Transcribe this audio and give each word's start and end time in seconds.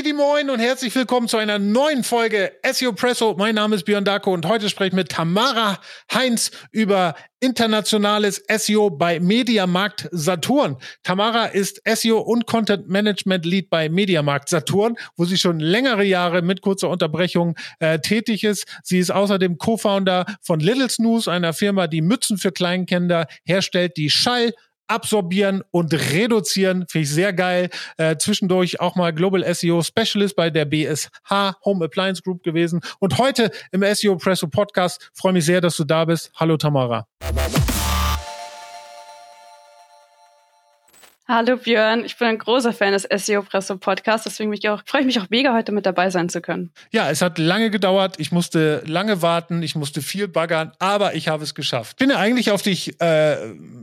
Didi 0.00 0.14
Moin 0.14 0.48
und 0.48 0.60
herzlich 0.60 0.94
willkommen 0.94 1.28
zu 1.28 1.36
einer 1.36 1.58
neuen 1.58 2.04
Folge 2.04 2.52
SEO 2.72 2.94
Presso. 2.94 3.34
Mein 3.36 3.56
Name 3.56 3.76
ist 3.76 3.84
Björn 3.84 4.06
Darko 4.06 4.32
und 4.32 4.46
heute 4.46 4.70
spreche 4.70 4.88
ich 4.88 4.94
mit 4.94 5.10
Tamara 5.10 5.78
Heinz 6.10 6.52
über 6.72 7.14
internationales 7.40 8.42
SEO 8.48 8.88
bei 8.88 9.20
Mediamarkt 9.20 10.08
Saturn. 10.10 10.78
Tamara 11.02 11.46
ist 11.46 11.82
SEO 11.86 12.18
und 12.18 12.46
Content 12.46 12.88
Management 12.88 13.44
Lead 13.44 13.68
bei 13.68 13.90
Mediamarkt 13.90 14.48
Saturn, 14.48 14.96
wo 15.16 15.26
sie 15.26 15.36
schon 15.36 15.60
längere 15.60 16.04
Jahre 16.04 16.40
mit 16.40 16.62
kurzer 16.62 16.88
Unterbrechung 16.88 17.54
äh, 17.78 17.98
tätig 17.98 18.42
ist. 18.42 18.64
Sie 18.82 19.00
ist 19.00 19.10
außerdem 19.10 19.58
Co-Founder 19.58 20.24
von 20.40 20.60
Little 20.60 20.88
Snooze, 20.88 21.30
einer 21.30 21.52
Firma, 21.52 21.88
die 21.88 22.00
Mützen 22.00 22.38
für 22.38 22.52
Kleinkinder 22.52 23.26
herstellt, 23.44 23.98
die 23.98 24.08
Schall 24.08 24.54
absorbieren 24.90 25.62
und 25.70 25.92
reduzieren. 26.12 26.84
Finde 26.88 27.04
ich 27.04 27.10
sehr 27.10 27.32
geil. 27.32 27.70
Äh, 27.96 28.16
zwischendurch 28.16 28.80
auch 28.80 28.96
mal 28.96 29.12
Global 29.12 29.42
SEO 29.54 29.82
Specialist 29.82 30.36
bei 30.36 30.50
der 30.50 30.64
BSH 30.64 31.56
Home 31.64 31.84
Appliance 31.84 32.22
Group 32.22 32.42
gewesen. 32.42 32.80
Und 32.98 33.18
heute 33.18 33.50
im 33.72 33.84
SEO 33.94 34.16
Presso 34.16 34.48
Podcast 34.48 35.10
freue 35.14 35.32
mich 35.32 35.44
sehr, 35.44 35.60
dass 35.60 35.76
du 35.76 35.84
da 35.84 36.04
bist. 36.04 36.30
Hallo 36.36 36.56
Tamara. 36.56 37.06
Hallo 41.32 41.56
Björn, 41.56 42.04
ich 42.04 42.18
bin 42.18 42.26
ein 42.26 42.38
großer 42.38 42.72
Fan 42.72 42.92
des 42.92 43.06
SEO 43.24 43.42
Presso 43.42 43.76
Podcasts, 43.76 44.24
deswegen 44.24 44.50
mich 44.50 44.68
auch, 44.68 44.82
freue 44.84 45.02
ich 45.02 45.06
mich 45.06 45.20
auch 45.20 45.30
mega, 45.30 45.54
heute 45.54 45.70
mit 45.70 45.86
dabei 45.86 46.10
sein 46.10 46.28
zu 46.28 46.40
können. 46.40 46.72
Ja, 46.90 47.08
es 47.08 47.22
hat 47.22 47.38
lange 47.38 47.70
gedauert, 47.70 48.16
ich 48.18 48.32
musste 48.32 48.82
lange 48.84 49.22
warten, 49.22 49.62
ich 49.62 49.76
musste 49.76 50.02
viel 50.02 50.26
baggern, 50.26 50.72
aber 50.80 51.14
ich 51.14 51.28
habe 51.28 51.44
es 51.44 51.54
geschafft. 51.54 51.98
Bin 51.98 52.10
ja 52.10 52.16
eigentlich 52.16 52.50
auf 52.50 52.62
dich 52.62 53.00
äh, 53.00 53.36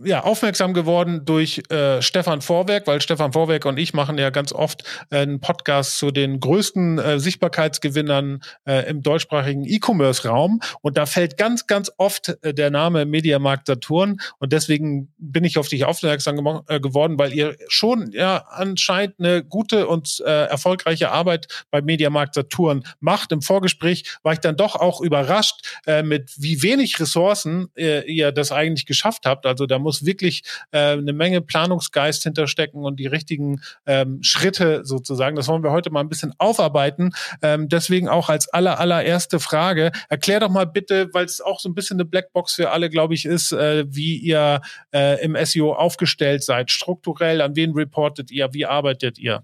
ja, 0.03 0.25
aufmerksam 0.25 0.73
geworden 0.73 1.21
durch 1.23 1.63
äh, 1.70 2.01
Stefan 2.01 2.41
Vorwerk, 2.41 2.85
weil 2.85 2.99
Stefan 2.99 3.31
Vorwerk 3.31 3.63
und 3.63 3.79
ich 3.79 3.93
machen 3.93 4.17
ja 4.17 4.29
ganz 4.29 4.51
oft 4.51 4.84
einen 5.09 5.39
Podcast 5.39 5.99
zu 5.99 6.11
den 6.11 6.41
größten 6.41 6.99
äh, 6.99 7.17
Sichtbarkeitsgewinnern 7.17 8.41
äh, 8.65 8.89
im 8.89 9.04
deutschsprachigen 9.04 9.63
E-Commerce-Raum 9.63 10.59
und 10.82 10.98
da 10.98 11.05
fällt 11.05 11.37
ganz, 11.37 11.65
ganz 11.65 11.93
oft 11.95 12.37
äh, 12.41 12.54
der 12.54 12.71
Name 12.71 13.05
Mediamarkt 13.05 13.67
Saturn 13.67 14.20
und 14.39 14.51
deswegen 14.51 15.13
bin 15.17 15.45
ich 15.45 15.57
auf 15.57 15.70
dich 15.70 15.85
aufmerksam 15.85 16.63
äh, 16.67 16.82
geworden, 16.82 17.17
weil 17.17 17.37
ihr 17.38 17.55
schon 17.68 18.12
ja 18.12 18.46
anscheinend 18.49 19.20
eine 19.20 19.43
gute 19.43 19.88
und 19.88 20.21
äh, 20.26 20.46
erfolgreiche 20.48 21.12
Arbeit 21.12 21.48
beim 21.71 21.85
Mediamarkt 21.85 22.34
Saturn 22.34 22.84
macht. 22.99 23.32
Im 23.32 23.41
Vorgespräch 23.41 24.18
war 24.24 24.34
ich 24.34 24.40
dann 24.40 24.57
doch 24.57 24.76
auch 24.76 25.02
überrascht, 25.02 25.79
äh, 25.85 26.04
mit 26.04 26.34
wie 26.38 26.62
wenig 26.63 26.99
Ressourcen 26.99 27.70
äh, 27.76 28.02
ihr 28.12 28.32
das 28.32 28.52
eigentlich 28.52 28.85
geschafft 28.85 29.26
habt. 29.26 29.46
Also 29.46 29.68
da 29.68 29.79
muss 29.79 30.05
wirklich 30.05 30.44
äh, 30.71 30.94
eine 30.94 31.13
Menge 31.13 31.41
Planungsgeist 31.41 32.24
hinterstecken 32.24 32.84
und 32.84 32.99
die 32.99 33.07
richtigen 33.07 33.62
ähm, 33.85 34.20
Schritte 34.24 34.82
sozusagen. 34.84 35.35
Das 35.35 35.48
wollen 35.48 35.63
wir 35.63 35.72
heute 35.72 35.91
mal 35.91 36.01
ein 36.01 36.10
bisschen 36.10 36.34
aufarbeiten. 36.40 37.12
Ähm, 37.41 37.70
deswegen 37.70 38.10
auch 38.10 38.29
als 38.29 38.48
aller 38.49 38.79
allererste 38.79 39.40
Frage, 39.40 39.91
erklär 40.10 40.40
doch 40.40 40.49
mal 40.49 40.66
bitte, 40.66 41.10
weil 41.13 41.26
es 41.26 41.41
auch 41.41 41.60
so 41.60 41.70
ein 41.70 41.76
bisschen 41.76 41.98
eine 41.98 42.05
Blackbox 42.05 42.55
für 42.55 42.72
alle, 42.72 42.90
glaube 42.90 43.13
ich, 43.13 43.26
ist, 43.26 43.51
äh, 43.51 43.85
wie 43.88 44.18
ihr 44.18 44.62
äh, 44.94 45.24
im 45.24 45.38
SEO 45.46 45.74
aufgestellt 45.74 46.44
seid, 46.44 46.72
strukturell 46.72 47.26
aktuell? 47.27 47.41
An 47.41 47.55
wen 47.55 47.73
reportet 47.73 48.31
ihr? 48.31 48.53
Wie 48.53 48.65
arbeitet 48.65 49.20
ihr? 49.20 49.43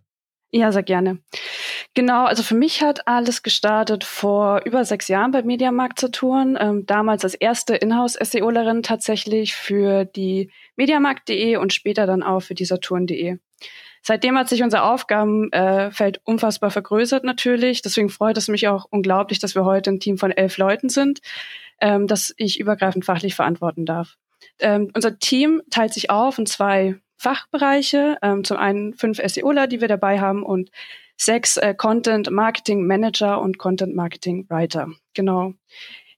Ja, 0.51 0.71
sehr 0.71 0.83
gerne. 0.83 1.19
Genau, 1.95 2.25
also 2.25 2.43
für 2.43 2.55
mich 2.55 2.81
hat 2.83 3.07
alles 3.07 3.41
gestartet 3.41 4.03
vor 4.03 4.61
über 4.65 4.85
sechs 4.85 5.07
Jahren 5.07 5.31
bei 5.31 5.41
Mediamarkt 5.41 5.99
Saturn. 5.99 6.57
Ähm, 6.59 6.85
damals 6.85 7.23
als 7.23 7.33
erste 7.33 7.75
Inhouse-SEOlerin 7.75 8.83
tatsächlich 8.83 9.55
für 9.55 10.05
die 10.05 10.51
Mediamarkt.de 10.75 11.57
und 11.57 11.73
später 11.73 12.05
dann 12.05 12.23
auch 12.23 12.41
für 12.41 12.53
die 12.53 12.65
Saturn.de. 12.65 13.37
Seitdem 14.05 14.37
hat 14.37 14.49
sich 14.49 14.61
unser 14.63 14.83
Aufgabenfeld 14.83 16.19
unfassbar 16.25 16.72
vergrößert 16.72 17.23
natürlich. 17.23 17.81
Deswegen 17.81 18.09
freut 18.09 18.38
es 18.38 18.49
mich 18.49 18.67
auch 18.67 18.85
unglaublich, 18.89 19.39
dass 19.39 19.55
wir 19.55 19.63
heute 19.63 19.91
ein 19.91 19.99
Team 19.99 20.17
von 20.17 20.31
elf 20.31 20.57
Leuten 20.57 20.89
sind, 20.89 21.22
ähm, 21.79 22.05
das 22.05 22.33
ich 22.38 22.59
übergreifend 22.59 23.05
fachlich 23.05 23.33
verantworten 23.33 23.85
darf. 23.85 24.17
Ähm, 24.59 24.91
unser 24.93 25.17
Team 25.19 25.61
teilt 25.72 25.93
sich 25.93 26.09
auf 26.09 26.38
in 26.38 26.45
zwei 26.45 26.99
Fachbereiche. 27.23 28.17
Ähm, 28.22 28.44
zum 28.44 28.57
einen 28.57 28.94
fünf 28.94 29.19
SEOler, 29.25 29.67
die 29.67 29.81
wir 29.81 29.88
dabei 29.88 30.19
haben 30.19 30.44
und 30.44 30.69
sechs 31.17 31.57
äh, 31.57 31.73
Content 31.73 32.29
Marketing 32.29 32.85
Manager 32.85 33.41
und 33.41 33.57
Content 33.57 33.95
Marketing 33.95 34.45
Writer. 34.50 34.88
Genau. 35.13 35.53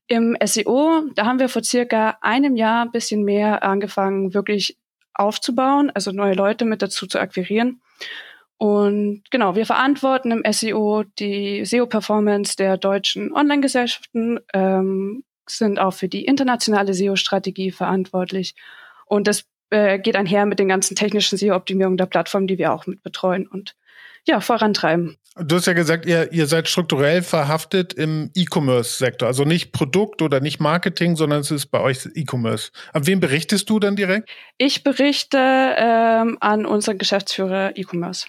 Im 0.08 0.38
SEO, 0.44 1.04
da 1.16 1.26
haben 1.26 1.40
wir 1.40 1.50
vor 1.50 1.64
circa 1.64 2.18
einem 2.22 2.56
Jahr 2.56 2.86
ein 2.86 2.92
bisschen 2.92 3.24
mehr 3.24 3.64
angefangen, 3.64 4.34
wirklich 4.34 4.78
aufzubauen, 5.14 5.92
also 5.94 6.12
neue 6.12 6.36
Leute 6.36 6.66
mit 6.66 6.82
dazu 6.82 7.08
zu 7.08 7.20
akquirieren. 7.20 7.82
Und 8.58 9.24
genau, 9.32 9.56
wir 9.56 9.66
verantworten 9.66 10.32
im 10.32 10.44
SEO 10.52 11.04
die 11.20 11.66
SEO-Performance 11.66 12.56
der 12.56 12.78
deutschen 12.78 13.34
Online-Gesellschaften, 13.34 14.40
ähm, 14.54 15.24
sind 15.48 15.80
auch 15.80 15.94
für 15.94 16.08
die 16.08 16.26
internationale 16.26 16.94
SEO-Strategie 16.94 17.72
verantwortlich. 17.72 18.56
Und 19.06 19.28
das 19.28 19.46
äh, 19.70 20.00
geht 20.00 20.16
einher 20.16 20.46
mit 20.46 20.60
den 20.60 20.68
ganzen 20.68 20.96
technischen 20.96 21.38
SEO-Optimierungen 21.38 21.98
der 21.98 22.06
Plattform, 22.06 22.48
die 22.48 22.58
wir 22.58 22.74
auch 22.74 22.88
mit 22.88 23.04
betreuen 23.04 23.48
und 23.48 23.76
ja, 24.28 24.40
vorantreiben. 24.40 25.18
Du 25.38 25.58
hast 25.58 25.68
ja 25.68 25.74
gesagt, 25.74 26.06
ihr, 26.06 26.32
ihr 26.32 26.48
seid 26.48 26.70
strukturell 26.70 27.22
verhaftet 27.22 27.94
im 27.94 28.32
E-Commerce-Sektor. 28.36 29.28
Also 29.28 29.44
nicht 29.44 29.74
Produkt 29.74 30.22
oder 30.22 30.40
nicht 30.40 30.62
Marketing, 30.62 31.18
sondern 31.18 31.42
es 31.42 31.52
ist 31.52 31.68
bei 31.68 31.82
euch 31.82 32.08
E-Commerce. 32.16 32.72
An 32.94 33.06
wem 33.06 33.20
berichtest 33.20 33.70
du 33.70 33.80
dann 33.80 33.98
direkt? 33.98 34.30
Ich 34.58 34.84
berichte 34.84 35.38
ähm, 35.38 36.38
an 36.40 36.66
unseren 36.66 36.98
Geschäftsführer 36.98 37.74
E-Commerce. 37.76 38.28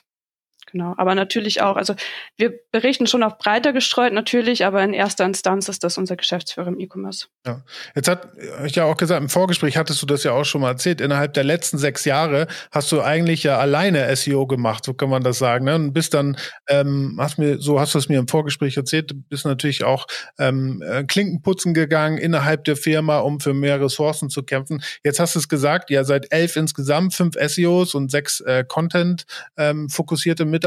Genau, 0.76 0.92
aber 0.98 1.14
natürlich 1.14 1.62
auch, 1.62 1.76
also 1.76 1.94
wir 2.36 2.52
berichten 2.70 3.06
schon 3.06 3.22
auf 3.22 3.38
breiter 3.38 3.72
gestreut 3.72 4.12
natürlich, 4.12 4.66
aber 4.66 4.84
in 4.84 4.92
erster 4.92 5.24
Instanz 5.24 5.70
ist 5.70 5.82
das 5.84 5.96
unser 5.96 6.16
Geschäftsführer 6.16 6.68
im 6.68 6.78
E-Commerce. 6.78 7.28
Ja, 7.46 7.62
jetzt 7.94 8.08
hat 8.08 8.28
ich 8.66 8.76
ja 8.76 8.84
auch 8.84 8.98
gesagt, 8.98 9.22
im 9.22 9.30
Vorgespräch 9.30 9.78
hattest 9.78 10.02
du 10.02 10.06
das 10.06 10.22
ja 10.22 10.32
auch 10.32 10.44
schon 10.44 10.60
mal 10.60 10.72
erzählt, 10.72 11.00
innerhalb 11.00 11.32
der 11.32 11.44
letzten 11.44 11.78
sechs 11.78 12.04
Jahre 12.04 12.46
hast 12.72 12.92
du 12.92 13.00
eigentlich 13.00 13.42
ja 13.42 13.56
alleine 13.56 14.14
SEO 14.14 14.46
gemacht, 14.46 14.84
so 14.84 14.92
kann 14.92 15.08
man 15.08 15.22
das 15.22 15.38
sagen, 15.38 15.64
ne? 15.64 15.76
Und 15.76 15.94
bist 15.94 16.12
dann, 16.12 16.36
ähm, 16.68 17.16
hast 17.18 17.38
mir, 17.38 17.58
so 17.58 17.80
hast 17.80 17.94
du 17.94 17.98
es 17.98 18.10
mir 18.10 18.18
im 18.18 18.28
Vorgespräch 18.28 18.76
erzählt, 18.76 19.14
bist 19.30 19.46
natürlich 19.46 19.82
auch 19.82 20.06
ähm, 20.38 20.82
äh, 20.86 21.04
Klinkenputzen 21.04 21.72
gegangen 21.72 22.18
innerhalb 22.18 22.64
der 22.64 22.76
Firma, 22.76 23.20
um 23.20 23.40
für 23.40 23.54
mehr 23.54 23.80
Ressourcen 23.80 24.28
zu 24.28 24.42
kämpfen. 24.42 24.82
Jetzt 25.02 25.20
hast 25.20 25.36
du 25.36 25.38
es 25.38 25.48
gesagt, 25.48 25.88
ja, 25.88 26.04
seit 26.04 26.30
elf 26.34 26.54
insgesamt, 26.56 27.14
fünf 27.14 27.34
SEOs 27.40 27.94
und 27.94 28.10
sechs 28.10 28.40
äh, 28.40 28.62
Content 28.68 29.24
ähm, 29.56 29.88
fokussierte 29.88 30.44
Mitarbeiter 30.44 30.65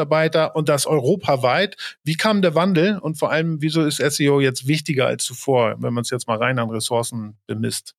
und 0.55 0.69
das 0.69 0.85
europaweit. 0.85 1.75
Wie 2.03 2.15
kam 2.15 2.41
der 2.41 2.55
Wandel 2.55 2.97
und 2.99 3.17
vor 3.17 3.31
allem, 3.31 3.61
wieso 3.61 3.85
ist 3.85 3.97
SEO 3.97 4.39
jetzt 4.39 4.67
wichtiger 4.67 5.07
als 5.07 5.23
zuvor, 5.23 5.75
wenn 5.79 5.93
man 5.93 6.03
es 6.03 6.09
jetzt 6.09 6.27
mal 6.27 6.37
rein 6.37 6.59
an 6.59 6.69
Ressourcen 6.69 7.37
bemisst? 7.47 7.95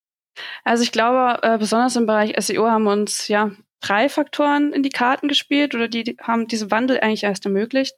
Also 0.65 0.83
ich 0.83 0.93
glaube, 0.93 1.43
äh, 1.43 1.59
besonders 1.59 1.97
im 1.97 2.07
Bereich 2.07 2.35
SEO 2.39 2.67
haben 2.67 2.87
uns 2.87 3.29
ja 3.29 3.51
drei 3.81 4.09
Faktoren 4.09 4.73
in 4.73 4.83
die 4.83 4.91
Karten 4.91 5.29
gespielt 5.29 5.75
oder 5.75 5.89
die, 5.89 6.17
haben 6.21 6.47
diesen 6.47 6.71
Wandel 6.71 7.01
eigentlich 7.01 7.25
erst 7.25 7.45
ermöglicht. 7.45 7.95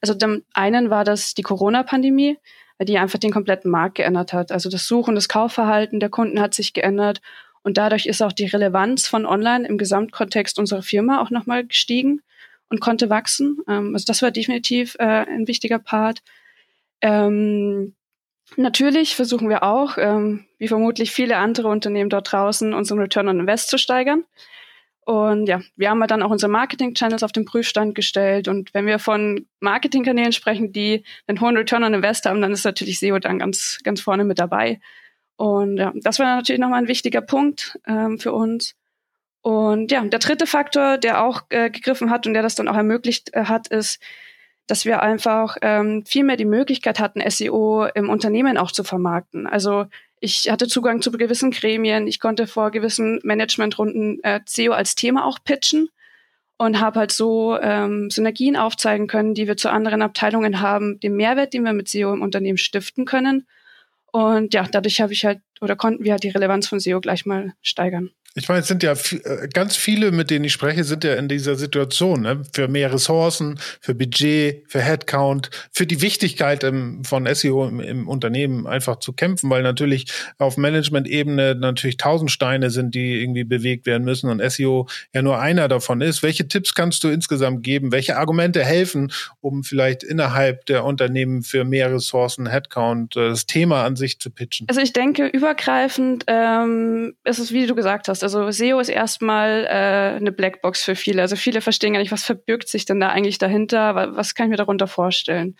Also 0.00 0.14
dem 0.14 0.44
einen 0.52 0.90
war 0.90 1.04
das 1.04 1.34
die 1.34 1.42
Corona-Pandemie, 1.42 2.38
die 2.82 2.98
einfach 2.98 3.18
den 3.18 3.32
kompletten 3.32 3.70
Markt 3.70 3.96
geändert 3.96 4.32
hat. 4.32 4.52
Also 4.52 4.68
das 4.70 4.86
Such- 4.86 5.08
und 5.08 5.14
das 5.14 5.28
Kaufverhalten 5.28 6.00
der 6.00 6.10
Kunden 6.10 6.40
hat 6.40 6.54
sich 6.54 6.72
geändert 6.72 7.20
und 7.62 7.78
dadurch 7.78 8.06
ist 8.06 8.22
auch 8.22 8.32
die 8.32 8.46
Relevanz 8.46 9.08
von 9.08 9.26
Online 9.26 9.66
im 9.66 9.78
Gesamtkontext 9.78 10.58
unserer 10.58 10.82
Firma 10.82 11.20
auch 11.20 11.30
nochmal 11.30 11.66
gestiegen 11.66 12.20
und 12.68 12.80
konnte 12.80 13.10
wachsen. 13.10 13.58
Ähm, 13.68 13.94
also 13.94 14.04
das 14.06 14.22
war 14.22 14.30
definitiv 14.30 14.96
äh, 14.98 15.04
ein 15.04 15.48
wichtiger 15.48 15.78
Part. 15.78 16.22
Ähm, 17.00 17.94
natürlich 18.56 19.16
versuchen 19.16 19.48
wir 19.48 19.62
auch, 19.62 19.98
ähm, 19.98 20.46
wie 20.58 20.68
vermutlich 20.68 21.10
viele 21.10 21.36
andere 21.36 21.68
Unternehmen 21.68 22.10
dort 22.10 22.32
draußen, 22.32 22.74
unseren 22.74 22.98
Return 23.00 23.28
on 23.28 23.40
Invest 23.40 23.68
zu 23.68 23.78
steigern. 23.78 24.24
Und 25.06 25.46
ja, 25.46 25.60
wir 25.76 25.90
haben 25.90 26.04
dann 26.08 26.22
auch 26.22 26.30
unsere 26.30 26.50
Marketing-Channels 26.50 27.22
auf 27.22 27.30
den 27.30 27.44
Prüfstand 27.44 27.94
gestellt. 27.94 28.48
Und 28.48 28.74
wenn 28.74 28.86
wir 28.86 28.98
von 28.98 29.46
Marketingkanälen 29.60 30.32
sprechen, 30.32 30.72
die 30.72 31.04
einen 31.28 31.40
hohen 31.40 31.56
Return 31.56 31.84
on 31.84 31.94
Invest 31.94 32.26
haben, 32.26 32.40
dann 32.40 32.50
ist 32.50 32.64
natürlich 32.64 32.98
SEO 32.98 33.20
dann 33.20 33.38
ganz, 33.38 33.78
ganz 33.84 34.00
vorne 34.00 34.24
mit 34.24 34.40
dabei. 34.40 34.80
Und 35.36 35.76
ja, 35.76 35.92
das 35.94 36.18
war 36.18 36.36
natürlich 36.36 36.60
nochmal 36.60 36.82
ein 36.82 36.88
wichtiger 36.88 37.20
Punkt 37.20 37.78
ähm, 37.86 38.18
für 38.18 38.32
uns. 38.32 38.74
Und 39.42 39.92
ja, 39.92 40.04
der 40.04 40.18
dritte 40.18 40.46
Faktor, 40.46 40.98
der 40.98 41.22
auch 41.22 41.42
äh, 41.50 41.70
gegriffen 41.70 42.10
hat 42.10 42.26
und 42.26 42.34
der 42.34 42.42
das 42.42 42.56
dann 42.56 42.68
auch 42.68 42.76
ermöglicht 42.76 43.32
äh, 43.32 43.44
hat, 43.44 43.68
ist, 43.68 44.00
dass 44.66 44.84
wir 44.84 45.02
einfach 45.02 45.56
ähm, 45.62 46.04
viel 46.04 46.24
mehr 46.24 46.36
die 46.36 46.44
Möglichkeit 46.44 46.98
hatten, 46.98 47.22
SEO 47.28 47.86
im 47.94 48.10
Unternehmen 48.10 48.58
auch 48.58 48.72
zu 48.72 48.82
vermarkten. 48.82 49.46
Also 49.46 49.86
ich 50.18 50.50
hatte 50.50 50.66
Zugang 50.66 51.02
zu 51.02 51.12
gewissen 51.12 51.50
Gremien, 51.50 52.06
ich 52.06 52.20
konnte 52.20 52.46
vor 52.46 52.70
gewissen 52.70 53.20
Managementrunden 53.22 54.22
äh, 54.24 54.40
SEO 54.44 54.72
als 54.72 54.94
Thema 54.94 55.24
auch 55.24 55.38
pitchen 55.44 55.88
und 56.58 56.80
habe 56.80 57.00
halt 57.00 57.12
so 57.12 57.58
ähm, 57.60 58.10
Synergien 58.10 58.56
aufzeigen 58.56 59.06
können, 59.06 59.34
die 59.34 59.46
wir 59.46 59.56
zu 59.56 59.70
anderen 59.70 60.02
Abteilungen 60.02 60.60
haben, 60.60 60.98
den 61.00 61.14
Mehrwert, 61.14 61.52
den 61.52 61.64
wir 61.64 61.72
mit 61.72 61.88
SEO 61.88 62.12
im 62.12 62.22
Unternehmen 62.22 62.58
stiften 62.58 63.04
können. 63.04 63.46
Und 64.10 64.54
ja, 64.54 64.66
dadurch 64.70 65.00
habe 65.00 65.12
ich 65.12 65.24
halt 65.24 65.40
oder 65.60 65.76
konnten 65.76 66.04
wir 66.04 66.12
halt 66.12 66.22
die 66.22 66.30
Relevanz 66.30 66.66
von 66.66 66.80
SEO 66.80 67.00
gleich 67.00 67.26
mal 67.26 67.52
steigern. 67.60 68.10
Ich 68.38 68.48
meine, 68.48 68.60
es 68.60 68.68
sind 68.68 68.82
ja 68.82 68.92
äh, 68.92 69.48
ganz 69.48 69.76
viele, 69.76 70.12
mit 70.12 70.28
denen 70.28 70.44
ich 70.44 70.52
spreche, 70.52 70.84
sind 70.84 71.04
ja 71.04 71.14
in 71.14 71.26
dieser 71.26 71.56
Situation, 71.56 72.20
ne? 72.20 72.42
für 72.52 72.68
mehr 72.68 72.92
Ressourcen, 72.92 73.58
für 73.80 73.94
Budget, 73.94 74.62
für 74.68 74.80
Headcount, 74.80 75.48
für 75.72 75.86
die 75.86 76.02
Wichtigkeit 76.02 76.62
im, 76.62 77.02
von 77.02 77.26
SEO 77.34 77.66
im, 77.66 77.80
im, 77.80 78.08
Unternehmen 78.08 78.66
einfach 78.66 78.96
zu 78.96 79.14
kämpfen, 79.14 79.48
weil 79.48 79.62
natürlich 79.62 80.12
auf 80.36 80.58
Management-Ebene 80.58 81.54
natürlich 81.54 81.96
tausend 81.96 82.30
Steine 82.30 82.68
sind, 82.68 82.94
die 82.94 83.22
irgendwie 83.22 83.44
bewegt 83.44 83.86
werden 83.86 84.04
müssen 84.04 84.28
und 84.28 84.42
SEO 84.50 84.86
ja 85.14 85.22
nur 85.22 85.40
einer 85.40 85.66
davon 85.68 86.02
ist. 86.02 86.22
Welche 86.22 86.46
Tipps 86.46 86.74
kannst 86.74 87.04
du 87.04 87.08
insgesamt 87.08 87.62
geben? 87.62 87.90
Welche 87.90 88.18
Argumente 88.18 88.62
helfen, 88.62 89.12
um 89.40 89.64
vielleicht 89.64 90.02
innerhalb 90.02 90.66
der 90.66 90.84
Unternehmen 90.84 91.42
für 91.42 91.64
mehr 91.64 91.90
Ressourcen, 91.90 92.46
Headcount, 92.46 93.16
äh, 93.16 93.30
das 93.30 93.46
Thema 93.46 93.84
an 93.84 93.96
sich 93.96 94.18
zu 94.18 94.30
pitchen? 94.30 94.66
Also 94.68 94.82
ich 94.82 94.92
denke, 94.92 95.26
übergreifend 95.26 96.24
ähm, 96.26 97.14
ist 97.24 97.38
es, 97.38 97.50
wie 97.50 97.66
du 97.66 97.74
gesagt 97.74 98.08
hast, 98.08 98.25
also 98.26 98.50
SEO 98.50 98.80
ist 98.80 98.88
erstmal 98.88 99.64
äh, 99.64 100.16
eine 100.16 100.32
Blackbox 100.32 100.82
für 100.82 100.96
viele. 100.96 101.22
Also 101.22 101.36
viele 101.36 101.60
verstehen 101.60 101.92
gar 101.92 102.00
nicht, 102.00 102.10
was 102.10 102.24
verbirgt 102.24 102.68
sich 102.68 102.84
denn 102.84 102.98
da 102.98 103.08
eigentlich 103.08 103.38
dahinter, 103.38 103.94
was 104.16 104.34
kann 104.34 104.46
ich 104.46 104.50
mir 104.50 104.56
darunter 104.56 104.88
vorstellen. 104.88 105.56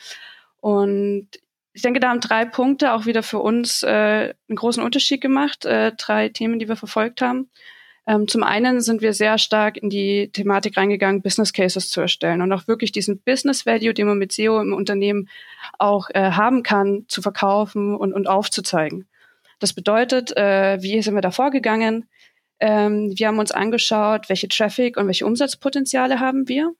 Und 0.60 1.28
ich 1.72 1.82
denke, 1.82 2.00
da 2.00 2.08
haben 2.08 2.20
drei 2.20 2.44
Punkte 2.44 2.92
auch 2.92 3.06
wieder 3.06 3.22
für 3.22 3.38
uns 3.38 3.82
äh, 3.82 4.34
einen 4.48 4.56
großen 4.56 4.82
Unterschied 4.82 5.20
gemacht, 5.20 5.64
äh, 5.64 5.92
drei 5.92 6.28
Themen, 6.28 6.58
die 6.58 6.68
wir 6.68 6.76
verfolgt 6.76 7.20
haben. 7.20 7.50
Ähm, 8.06 8.26
zum 8.26 8.42
einen 8.42 8.80
sind 8.80 9.00
wir 9.00 9.12
sehr 9.12 9.38
stark 9.38 9.76
in 9.76 9.90
die 9.90 10.30
Thematik 10.32 10.76
reingegangen, 10.76 11.22
Business 11.22 11.52
Cases 11.52 11.88
zu 11.88 12.00
erstellen 12.00 12.42
und 12.42 12.52
auch 12.52 12.66
wirklich 12.66 12.92
diesen 12.92 13.20
Business 13.20 13.66
Value, 13.66 13.94
den 13.94 14.06
man 14.06 14.18
mit 14.18 14.32
SEO 14.32 14.60
im 14.60 14.72
Unternehmen 14.72 15.28
auch 15.78 16.08
äh, 16.14 16.32
haben 16.32 16.62
kann, 16.62 17.04
zu 17.08 17.22
verkaufen 17.22 17.94
und, 17.94 18.12
und 18.12 18.26
aufzuzeigen. 18.26 19.06
Das 19.58 19.72
bedeutet, 19.72 20.36
äh, 20.36 20.78
wie 20.82 21.00
sind 21.02 21.14
wir 21.14 21.22
da 21.22 21.30
vorgegangen? 21.30 22.08
Ähm, 22.60 23.12
wir 23.16 23.28
haben 23.28 23.38
uns 23.38 23.52
angeschaut, 23.52 24.28
welche 24.28 24.48
Traffic 24.48 24.96
und 24.96 25.06
welche 25.06 25.26
Umsatzpotenziale 25.26 26.20
haben 26.20 26.48
wir. 26.48 26.72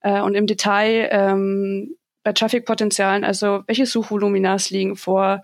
Äh, 0.00 0.20
und 0.20 0.34
im 0.34 0.46
Detail 0.46 1.08
ähm, 1.10 1.96
bei 2.22 2.32
Traffic-Potenzialen, 2.32 3.24
also 3.24 3.62
welche 3.66 3.86
Suchvoluminas 3.86 4.70
liegen 4.70 4.96
vor, 4.96 5.42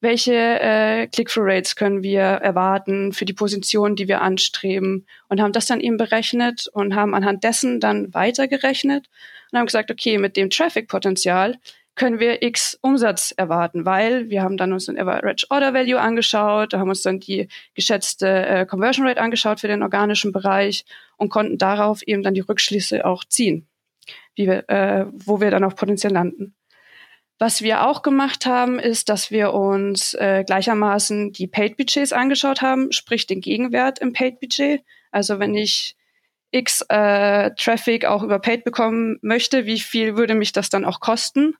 welche 0.00 0.34
äh, 0.34 1.06
Click-through-Rates 1.08 1.74
können 1.74 2.02
wir 2.02 2.20
erwarten 2.20 3.12
für 3.12 3.24
die 3.24 3.32
Position, 3.32 3.96
die 3.96 4.06
wir 4.06 4.20
anstreben 4.20 5.06
und 5.28 5.40
haben 5.40 5.52
das 5.52 5.66
dann 5.66 5.80
eben 5.80 5.96
berechnet 5.96 6.68
und 6.72 6.94
haben 6.94 7.14
anhand 7.14 7.42
dessen 7.42 7.80
dann 7.80 8.14
weitergerechnet 8.14 9.08
und 9.50 9.58
haben 9.58 9.66
gesagt, 9.66 9.90
okay, 9.90 10.18
mit 10.18 10.36
dem 10.36 10.50
Traffic-Potenzial 10.50 11.56
können 11.98 12.20
wir 12.20 12.42
X 12.42 12.78
Umsatz 12.80 13.34
erwarten, 13.36 13.84
weil 13.84 14.30
wir 14.30 14.42
haben 14.42 14.56
dann 14.56 14.72
uns 14.72 14.86
den 14.86 14.98
Average 14.98 15.46
Order 15.50 15.74
Value 15.74 16.00
angeschaut, 16.00 16.72
da 16.72 16.78
haben 16.78 16.88
uns 16.88 17.02
dann 17.02 17.20
die 17.20 17.48
geschätzte 17.74 18.46
äh, 18.46 18.66
Conversion 18.66 19.06
Rate 19.06 19.20
angeschaut 19.20 19.60
für 19.60 19.68
den 19.68 19.82
organischen 19.82 20.32
Bereich 20.32 20.84
und 21.18 21.28
konnten 21.28 21.58
darauf 21.58 22.02
eben 22.02 22.22
dann 22.22 22.34
die 22.34 22.40
Rückschlüsse 22.40 23.04
auch 23.04 23.24
ziehen, 23.24 23.68
wie 24.36 24.46
wir, 24.46 24.68
äh, 24.70 25.06
wo 25.12 25.40
wir 25.40 25.50
dann 25.50 25.64
auch 25.64 25.76
potenziell 25.76 26.12
landen. 26.12 26.54
Was 27.40 27.62
wir 27.62 27.86
auch 27.86 28.02
gemacht 28.02 28.46
haben, 28.46 28.78
ist, 28.78 29.08
dass 29.08 29.30
wir 29.30 29.52
uns 29.52 30.14
äh, 30.14 30.42
gleichermaßen 30.44 31.32
die 31.32 31.46
Paid-Budgets 31.46 32.12
angeschaut 32.12 32.62
haben, 32.62 32.90
sprich 32.90 33.26
den 33.26 33.40
Gegenwert 33.40 34.00
im 34.00 34.12
Paid-Budget. 34.12 34.82
Also 35.12 35.38
wenn 35.38 35.54
ich 35.54 35.96
X 36.50 36.84
äh, 36.88 37.50
Traffic 37.56 38.06
auch 38.06 38.22
über 38.22 38.38
Paid 38.38 38.64
bekommen 38.64 39.18
möchte, 39.22 39.66
wie 39.66 39.78
viel 39.78 40.16
würde 40.16 40.34
mich 40.34 40.52
das 40.52 40.70
dann 40.70 40.84
auch 40.84 41.00
kosten? 41.00 41.54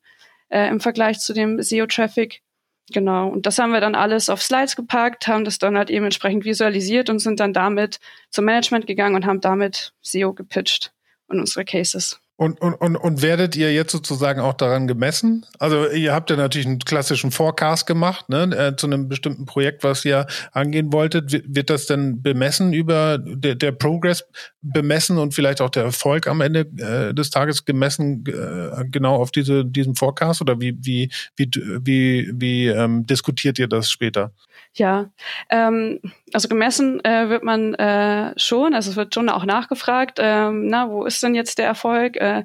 Äh, 0.48 0.68
im 0.68 0.80
Vergleich 0.80 1.20
zu 1.20 1.32
dem 1.32 1.60
SEO-Traffic. 1.62 2.42
Genau. 2.90 3.28
Und 3.28 3.44
das 3.44 3.58
haben 3.58 3.72
wir 3.72 3.80
dann 3.80 3.94
alles 3.94 4.30
auf 4.30 4.42
Slides 4.42 4.74
gepackt, 4.74 5.28
haben 5.28 5.44
das 5.44 5.58
dann 5.58 5.76
halt 5.76 5.90
eben 5.90 6.06
entsprechend 6.06 6.44
visualisiert 6.44 7.10
und 7.10 7.18
sind 7.18 7.38
dann 7.38 7.52
damit 7.52 8.00
zum 8.30 8.46
Management 8.46 8.86
gegangen 8.86 9.14
und 9.14 9.26
haben 9.26 9.40
damit 9.40 9.92
SEO 10.00 10.32
gepitcht 10.32 10.92
und 11.26 11.38
unsere 11.38 11.64
Cases. 11.64 12.20
Und, 12.40 12.60
und, 12.60 12.74
und, 12.74 12.94
und 12.94 13.20
werdet 13.20 13.56
ihr 13.56 13.74
jetzt 13.74 13.90
sozusagen 13.90 14.40
auch 14.40 14.54
daran 14.54 14.86
gemessen? 14.86 15.44
Also 15.58 15.88
ihr 15.88 16.14
habt 16.14 16.30
ja 16.30 16.36
natürlich 16.36 16.68
einen 16.68 16.78
klassischen 16.78 17.32
Forecast 17.32 17.84
gemacht, 17.84 18.28
ne, 18.28 18.44
äh, 18.56 18.76
zu 18.76 18.86
einem 18.86 19.08
bestimmten 19.08 19.44
Projekt, 19.44 19.82
was 19.82 20.04
ihr 20.04 20.24
angehen 20.52 20.92
wolltet. 20.92 21.32
Wird, 21.32 21.68
das 21.68 21.86
denn 21.86 22.22
bemessen 22.22 22.72
über 22.72 23.18
der, 23.18 23.56
der 23.56 23.72
Progress 23.72 24.24
bemessen 24.62 25.18
und 25.18 25.34
vielleicht 25.34 25.60
auch 25.60 25.70
der 25.70 25.82
Erfolg 25.82 26.28
am 26.28 26.40
Ende 26.40 26.60
äh, 26.60 27.12
des 27.12 27.30
Tages 27.30 27.64
gemessen 27.64 28.24
äh, 28.28 28.84
genau 28.84 29.16
auf 29.16 29.32
diese, 29.32 29.64
diesem 29.64 29.96
Forecast? 29.96 30.40
Oder 30.40 30.60
wie, 30.60 30.78
wie, 30.80 31.10
wie, 31.34 31.50
wie, 31.82 32.30
wie 32.32 32.66
ähm, 32.68 33.04
diskutiert 33.04 33.58
ihr 33.58 33.66
das 33.66 33.90
später? 33.90 34.30
Ja, 34.78 35.10
ähm, 35.50 36.00
also 36.32 36.48
gemessen 36.48 37.04
äh, 37.04 37.28
wird 37.28 37.42
man 37.42 37.74
äh, 37.74 38.32
schon, 38.38 38.74
also 38.74 38.90
es 38.90 38.96
wird 38.96 39.12
schon 39.12 39.28
auch 39.28 39.44
nachgefragt, 39.44 40.20
ähm, 40.22 40.68
na, 40.68 40.88
wo 40.88 41.04
ist 41.04 41.20
denn 41.20 41.34
jetzt 41.34 41.58
der 41.58 41.66
Erfolg 41.66 42.16
äh, 42.16 42.44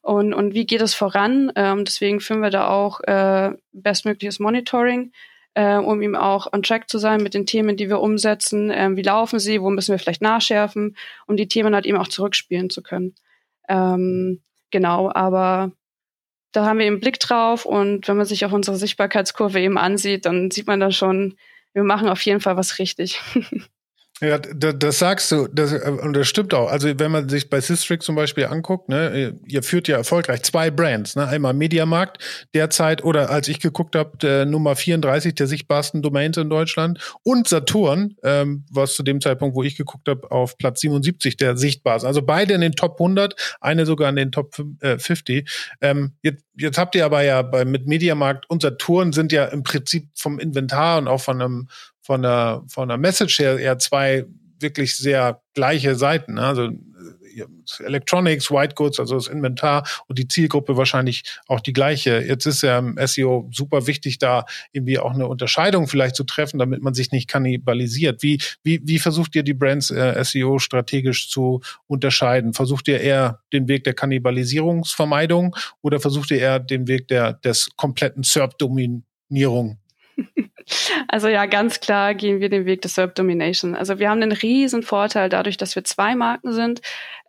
und, 0.00 0.32
und 0.32 0.54
wie 0.54 0.64
geht 0.64 0.80
es 0.80 0.94
voran? 0.94 1.52
Ähm, 1.56 1.84
deswegen 1.84 2.20
führen 2.20 2.40
wir 2.40 2.48
da 2.48 2.68
auch 2.68 3.00
äh, 3.00 3.52
bestmögliches 3.72 4.40
Monitoring, 4.40 5.12
äh, 5.52 5.76
um 5.76 6.00
ihm 6.00 6.16
auch 6.16 6.50
on 6.54 6.62
track 6.62 6.88
zu 6.88 6.96
sein 6.96 7.22
mit 7.22 7.34
den 7.34 7.44
Themen, 7.44 7.76
die 7.76 7.90
wir 7.90 8.00
umsetzen. 8.00 8.70
Äh, 8.70 8.96
wie 8.96 9.02
laufen 9.02 9.38
sie? 9.38 9.60
Wo 9.60 9.68
müssen 9.68 9.92
wir 9.92 9.98
vielleicht 9.98 10.22
nachschärfen, 10.22 10.96
um 11.26 11.36
die 11.36 11.48
Themen 11.48 11.74
halt 11.74 11.84
eben 11.84 11.98
auch 11.98 12.08
zurückspielen 12.08 12.70
zu 12.70 12.82
können. 12.82 13.14
Ähm, 13.68 14.40
genau, 14.70 15.12
aber 15.12 15.72
da 16.52 16.64
haben 16.64 16.78
wir 16.78 16.86
eben 16.86 17.00
Blick 17.00 17.20
drauf 17.20 17.66
und 17.66 18.08
wenn 18.08 18.16
man 18.16 18.24
sich 18.24 18.46
auch 18.46 18.52
unsere 18.52 18.78
Sichtbarkeitskurve 18.78 19.60
eben 19.60 19.76
ansieht, 19.76 20.24
dann 20.24 20.50
sieht 20.50 20.66
man 20.66 20.80
da 20.80 20.90
schon, 20.90 21.36
wir 21.74 21.84
machen 21.84 22.08
auf 22.08 22.22
jeden 22.22 22.40
Fall 22.40 22.56
was 22.56 22.78
richtig. 22.78 23.20
Ja, 24.20 24.38
das, 24.38 24.74
das 24.78 24.98
sagst 25.00 25.32
du, 25.32 25.48
das, 25.48 25.72
und 25.72 26.12
das 26.12 26.28
stimmt 26.28 26.54
auch. 26.54 26.70
Also 26.70 26.88
wenn 27.00 27.10
man 27.10 27.28
sich 27.28 27.50
bei 27.50 27.60
Systrix 27.60 28.06
zum 28.06 28.14
Beispiel 28.14 28.46
anguckt, 28.46 28.88
ne, 28.88 29.34
ihr 29.48 29.62
führt 29.64 29.88
ja 29.88 29.96
erfolgreich 29.96 30.42
zwei 30.44 30.70
Brands, 30.70 31.16
ne, 31.16 31.26
einmal 31.26 31.52
Mediamarkt 31.52 32.22
derzeit 32.54 33.02
oder 33.02 33.30
als 33.30 33.48
ich 33.48 33.58
geguckt 33.58 33.96
habe, 33.96 34.46
Nummer 34.46 34.76
34 34.76 35.34
der 35.34 35.48
sichtbarsten 35.48 36.00
Domains 36.00 36.36
in 36.36 36.48
Deutschland 36.48 37.00
und 37.24 37.48
Saturn, 37.48 38.14
ähm, 38.22 38.64
was 38.70 38.94
zu 38.94 39.02
dem 39.02 39.20
Zeitpunkt, 39.20 39.56
wo 39.56 39.64
ich 39.64 39.76
geguckt 39.76 40.08
habe, 40.08 40.30
auf 40.30 40.58
Platz 40.58 40.80
77 40.82 41.36
der 41.36 41.56
sichtbarsten. 41.56 42.06
Also 42.06 42.22
beide 42.22 42.54
in 42.54 42.60
den 42.60 42.72
Top 42.72 43.00
100, 43.00 43.34
eine 43.60 43.84
sogar 43.84 44.08
in 44.10 44.16
den 44.16 44.30
Top 44.30 44.54
äh, 44.80 44.96
50. 44.96 45.50
Ähm, 45.80 46.12
jetzt, 46.22 46.44
jetzt 46.56 46.78
habt 46.78 46.94
ihr 46.94 47.04
aber 47.04 47.22
ja 47.22 47.42
bei, 47.42 47.64
mit 47.64 47.88
Mediamarkt 47.88 48.48
und 48.48 48.62
Saturn 48.62 49.12
sind 49.12 49.32
ja 49.32 49.46
im 49.46 49.64
Prinzip 49.64 50.08
vom 50.14 50.38
Inventar 50.38 50.98
und 50.98 51.08
auch 51.08 51.20
von 51.20 51.42
einem 51.42 51.68
von 52.04 52.22
der, 52.22 52.62
von 52.68 52.88
der 52.88 52.98
Message 52.98 53.38
her 53.38 53.58
eher 53.58 53.78
zwei 53.78 54.26
wirklich 54.60 54.96
sehr 54.96 55.40
gleiche 55.54 55.94
Seiten. 55.94 56.34
Ne? 56.34 56.42
Also 56.42 56.64
äh, 56.64 56.74
Electronics, 57.80 58.50
White 58.50 58.74
Goods, 58.76 59.00
also 59.00 59.14
das 59.14 59.26
Inventar 59.26 59.86
und 60.06 60.18
die 60.18 60.28
Zielgruppe 60.28 60.76
wahrscheinlich 60.76 61.24
auch 61.48 61.60
die 61.60 61.72
gleiche. 61.72 62.20
Jetzt 62.20 62.46
ist 62.46 62.62
ja 62.62 62.78
im 62.78 62.96
SEO 63.04 63.48
super 63.52 63.86
wichtig, 63.86 64.18
da 64.18 64.44
irgendwie 64.72 64.98
auch 64.98 65.14
eine 65.14 65.26
Unterscheidung 65.26 65.88
vielleicht 65.88 66.14
zu 66.14 66.24
treffen, 66.24 66.58
damit 66.58 66.82
man 66.82 66.94
sich 66.94 67.10
nicht 67.10 67.28
kannibalisiert. 67.28 68.22
Wie, 68.22 68.40
wie, 68.62 68.80
wie 68.84 68.98
versucht 68.98 69.34
ihr 69.34 69.42
die 69.42 69.54
Brands 69.54 69.90
äh, 69.90 70.22
SEO 70.22 70.58
strategisch 70.58 71.30
zu 71.30 71.60
unterscheiden? 71.86 72.52
Versucht 72.52 72.86
ihr 72.86 73.00
eher 73.00 73.40
den 73.52 73.66
Weg 73.66 73.84
der 73.84 73.94
Kannibalisierungsvermeidung 73.94 75.56
oder 75.82 76.00
versucht 76.00 76.30
ihr 76.30 76.38
eher 76.38 76.60
den 76.60 76.86
Weg 76.86 77.08
der, 77.08 77.32
des 77.32 77.70
kompletten 77.76 78.22
SERP-Dominierung? 78.22 79.78
Also 81.14 81.28
ja, 81.28 81.46
ganz 81.46 81.78
klar 81.78 82.12
gehen 82.12 82.40
wir 82.40 82.48
den 82.48 82.66
Weg 82.66 82.82
des 82.82 82.96
SERP 82.96 83.14
Domination. 83.14 83.76
Also 83.76 84.00
wir 84.00 84.10
haben 84.10 84.20
einen 84.20 84.32
riesen 84.32 84.82
Vorteil 84.82 85.28
dadurch, 85.28 85.56
dass 85.56 85.76
wir 85.76 85.84
zwei 85.84 86.16
Marken 86.16 86.52
sind, 86.52 86.80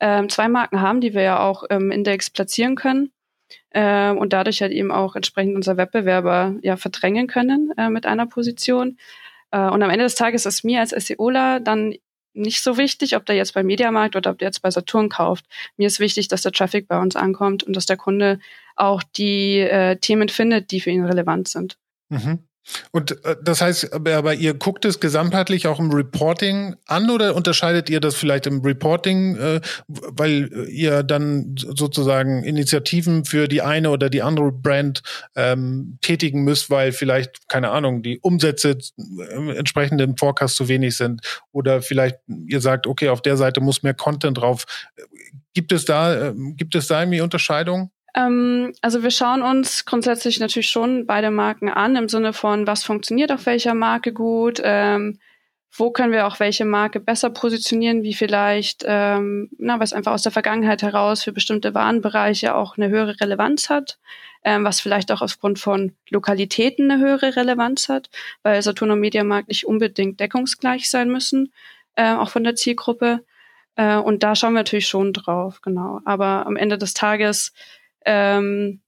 ähm, 0.02 0.28
zwei 0.28 0.48
Marken 0.48 0.82
haben, 0.82 1.02
die 1.02 1.14
wir 1.14 1.22
ja 1.22 1.40
auch 1.40 1.62
im 1.62 1.92
Index 1.92 2.32
platzieren 2.32 2.74
können 2.74 3.12
äh, 3.70 4.10
und 4.10 4.34
dadurch 4.34 4.64
halt 4.64 4.72
eben 4.72 4.92
auch 4.92 5.16
entsprechend 5.16 5.56
unser 5.56 5.78
Wettbewerber 5.78 6.56
ja 6.64 6.78
verdrängen 6.78 7.28
können 7.28 7.74
äh, 7.78 7.92
mit 7.92 8.08
einer 8.08 8.26
Position. 8.26 8.98
Äh, 9.52 9.70
und 9.70 9.84
am 9.84 9.92
Ende 9.92 10.06
des 10.06 10.16
Tages 10.16 10.48
ist 10.48 10.64
mir 10.64 10.80
als 10.80 10.90
SEOler 10.90 11.60
dann 11.60 11.94
nicht 12.34 12.64
so 12.64 12.80
wichtig, 12.80 13.16
ob 13.16 13.28
der 13.28 13.36
jetzt 13.36 13.54
bei 13.54 13.62
Mediamarkt 13.62 14.16
oder 14.16 14.32
ob 14.32 14.40
der 14.40 14.48
jetzt 14.48 14.64
bei 14.64 14.72
Saturn 14.72 15.10
kauft. 15.10 15.46
Mir 15.78 15.86
ist 15.86 16.00
wichtig, 16.00 16.28
dass 16.28 16.42
der 16.42 16.54
Traffic 16.54 16.88
bei 16.88 17.00
uns 17.00 17.16
ankommt 17.16 17.62
und 17.62 17.76
dass 17.76 17.86
der 17.86 17.98
Kunde 17.98 18.40
auch 18.76 19.04
die 19.04 19.60
äh, 19.60 19.98
Themen 19.98 20.30
findet, 20.30 20.72
die 20.72 20.82
für 20.82 20.90
ihn 20.90 21.06
relevant 21.06 21.50
sind. 21.50 21.78
Mhm. 22.10 22.40
Und 22.92 23.24
äh, 23.26 23.36
das 23.44 23.62
heißt, 23.62 23.94
aber 23.94 24.34
ihr 24.34 24.54
guckt 24.54 24.86
es 24.86 25.00
gesamtheitlich 25.00 25.68
auch 25.68 25.80
im 25.80 25.92
Reporting 25.92 26.76
an 26.88 27.10
oder 27.10 27.36
unterscheidet 27.36 27.90
ihr 27.90 28.00
das 28.00 28.16
vielleicht 28.16 28.48
im 28.48 28.62
Reporting, 28.62 29.36
äh, 29.36 29.62
weil 29.88 30.68
ihr 30.70 31.04
dann 31.04 31.56
sozusagen 31.58 32.44
Initiativen 32.44 33.26
für 33.26 33.48
die 33.48 33.62
eine 33.62 33.90
oder 33.90 34.10
die 34.10 34.22
andere 34.22 34.52
Brand 34.52 35.04
ähm, 35.36 35.98
tätigen 36.02 36.44
müsst, 36.44 36.70
weil 36.70 36.92
vielleicht, 36.92 37.48
keine 37.50 37.72
Ahnung, 37.72 38.04
die 38.04 38.20
Umsätze 38.20 38.78
äh, 38.98 39.58
entsprechend 39.58 40.02
im 40.02 40.18
Forecast 40.18 40.56
zu 40.56 40.68
wenig 40.68 40.98
sind 40.98 41.22
oder 41.52 41.82
vielleicht 41.82 42.18
ihr 42.48 42.62
sagt, 42.62 42.88
okay, 42.88 43.10
auf 43.10 43.22
der 43.22 43.38
Seite 43.38 43.62
muss 43.62 43.84
mehr 43.84 43.94
Content 43.94 44.38
drauf. 44.38 44.66
Gibt 45.54 45.72
es 45.72 45.86
da, 45.86 46.30
äh, 46.30 46.34
gibt 46.56 46.76
es 46.76 46.88
da 46.88 47.02
irgendwie 47.02 47.22
Unterscheidungen? 47.22 47.92
Ähm, 48.16 48.74
also 48.82 49.04
wir 49.04 49.12
schauen 49.12 49.42
uns 49.42 49.86
grundsätzlich 49.86 50.40
natürlich 50.40 50.70
schon 50.70 51.06
beide 51.06 51.32
Marken 51.32 51.70
an, 51.70 51.96
im 51.96 52.10
Sinne 52.10 52.34
von, 52.34 52.66
was 52.66 52.84
funktioniert 52.84 53.32
auf 53.32 53.46
welcher 53.46 53.74
Marke 53.74 54.14
gut, 54.14 54.62
ähm, 54.64 55.20
wo 55.78 55.92
können 55.92 56.14
wir 56.14 56.26
auch 56.26 56.40
welche 56.40 56.64
Marke 56.64 57.02
besser 57.02 57.30
positionieren, 57.30 58.04
wie 58.04 58.14
vielleicht, 58.14 58.86
ähm, 58.88 59.50
na, 59.58 59.80
was 59.82 59.92
einfach 59.92 60.14
aus 60.14 60.24
der 60.24 60.32
Vergangenheit 60.32 60.82
heraus 60.82 61.24
für 61.24 61.34
bestimmte 61.34 61.74
Warenbereiche 61.74 62.56
auch 62.56 62.78
eine 62.78 62.88
höhere 62.88 63.20
Relevanz 63.20 63.70
hat, 63.70 64.00
ähm, 64.46 64.64
was 64.64 64.80
vielleicht 64.80 65.12
auch 65.12 65.22
aufgrund 65.22 65.60
von 65.60 65.92
Lokalitäten 66.10 66.90
eine 66.90 67.04
höhere 67.04 67.36
Relevanz 67.36 67.90
hat, 67.90 68.10
weil 68.44 68.62
Saturn 68.62 68.92
und 68.92 69.02
Mediamarkt 69.02 69.50
nicht 69.50 69.66
unbedingt 69.68 70.22
deckungsgleich 70.22 70.90
sein 70.90 71.10
müssen, 71.10 71.52
äh, 71.96 72.14
auch 72.14 72.30
von 72.30 72.46
der 72.46 72.56
Zielgruppe. 72.56 73.26
Äh, 73.76 73.98
und 73.98 74.24
da 74.24 74.36
schauen 74.36 74.54
wir 74.54 74.60
natürlich 74.60 74.88
schon 74.88 75.12
drauf, 75.12 75.62
genau. 75.62 76.00
Aber 76.06 76.46
am 76.46 76.56
Ende 76.56 76.78
des 76.78 76.94
Tages 76.94 77.52
ähm, 78.06 78.82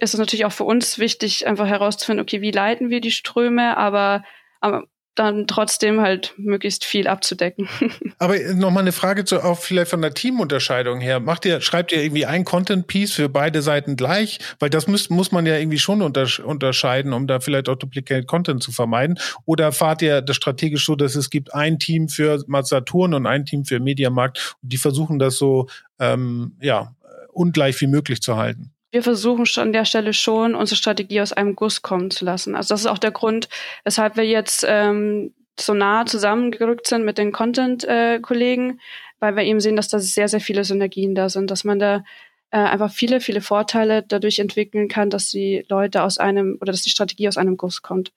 ist 0.00 0.14
es 0.14 0.20
natürlich 0.20 0.44
auch 0.44 0.52
für 0.52 0.64
uns 0.64 0.98
wichtig, 0.98 1.46
einfach 1.46 1.66
herauszufinden, 1.66 2.22
okay, 2.22 2.40
wie 2.40 2.50
leiten 2.50 2.90
wir 2.90 3.00
die 3.00 3.10
Ströme, 3.10 3.76
aber, 3.76 4.24
aber 4.60 4.84
dann 5.18 5.46
trotzdem 5.46 6.00
halt 6.00 6.34
möglichst 6.36 6.84
viel 6.84 7.08
abzudecken. 7.08 7.68
Aber 8.18 8.38
nochmal 8.54 8.82
eine 8.82 8.92
Frage 8.92 9.24
zu, 9.24 9.42
auch 9.42 9.58
vielleicht 9.58 9.90
von 9.90 10.02
der 10.02 10.14
Teamunterscheidung 10.14 11.00
her. 11.00 11.20
Macht 11.20 11.44
ihr, 11.44 11.60
schreibt 11.60 11.92
ihr 11.92 12.02
irgendwie 12.02 12.26
ein 12.26 12.44
Content-Piece 12.44 13.14
für 13.14 13.28
beide 13.28 13.62
Seiten 13.62 13.96
gleich? 13.96 14.38
Weil 14.58 14.70
das 14.70 14.86
muss, 14.86 15.10
muss 15.10 15.32
man 15.32 15.46
ja 15.46 15.56
irgendwie 15.56 15.78
schon 15.78 16.02
unterscheiden, 16.02 17.12
um 17.12 17.26
da 17.26 17.40
vielleicht 17.40 17.68
auch 17.68 17.76
Duplicate 17.76 18.26
Content 18.26 18.62
zu 18.62 18.72
vermeiden. 18.72 19.18
Oder 19.44 19.72
fahrt 19.72 20.02
ihr 20.02 20.22
das 20.22 20.36
strategisch 20.36 20.86
so, 20.86 20.94
dass 20.94 21.16
es 21.16 21.30
gibt 21.30 21.54
ein 21.54 21.78
Team 21.78 22.08
für 22.08 22.44
Saturn 22.62 23.14
und 23.14 23.26
ein 23.26 23.44
Team 23.44 23.64
für 23.64 23.80
Mediamarkt 23.80 24.56
und 24.62 24.72
die 24.72 24.78
versuchen 24.78 25.18
das 25.18 25.36
so, 25.36 25.68
ähm, 25.98 26.56
ja, 26.60 26.94
ungleich 27.38 27.80
wie 27.80 27.86
möglich 27.86 28.20
zu 28.20 28.36
halten? 28.36 28.72
wir 28.90 29.02
versuchen 29.02 29.46
schon 29.46 29.64
an 29.64 29.72
der 29.72 29.84
Stelle 29.84 30.14
schon, 30.14 30.54
unsere 30.54 30.76
Strategie 30.76 31.20
aus 31.20 31.32
einem 31.32 31.54
Guss 31.56 31.82
kommen 31.82 32.10
zu 32.10 32.24
lassen. 32.24 32.54
Also 32.54 32.72
das 32.72 32.80
ist 32.80 32.86
auch 32.86 32.98
der 32.98 33.10
Grund, 33.10 33.48
weshalb 33.84 34.16
wir 34.16 34.24
jetzt 34.24 34.64
ähm, 34.66 35.34
so 35.60 35.74
nah 35.74 36.06
zusammengerückt 36.06 36.86
sind 36.86 37.04
mit 37.04 37.18
den 37.18 37.32
Content-Kollegen, 37.32 38.80
weil 39.20 39.36
wir 39.36 39.42
eben 39.42 39.60
sehen, 39.60 39.76
dass 39.76 39.88
da 39.88 39.98
sehr, 39.98 40.28
sehr 40.28 40.40
viele 40.40 40.64
Synergien 40.64 41.14
da 41.14 41.28
sind, 41.28 41.50
dass 41.50 41.64
man 41.64 41.78
da 41.78 42.04
äh, 42.50 42.58
einfach 42.58 42.90
viele, 42.90 43.20
viele 43.20 43.42
Vorteile 43.42 44.02
dadurch 44.02 44.38
entwickeln 44.38 44.88
kann, 44.88 45.10
dass 45.10 45.28
die 45.28 45.66
Leute 45.68 46.02
aus 46.02 46.16
einem 46.18 46.56
oder 46.60 46.72
dass 46.72 46.82
die 46.82 46.90
Strategie 46.90 47.28
aus 47.28 47.36
einem 47.36 47.58
Guss 47.58 47.82
kommt. 47.82 48.12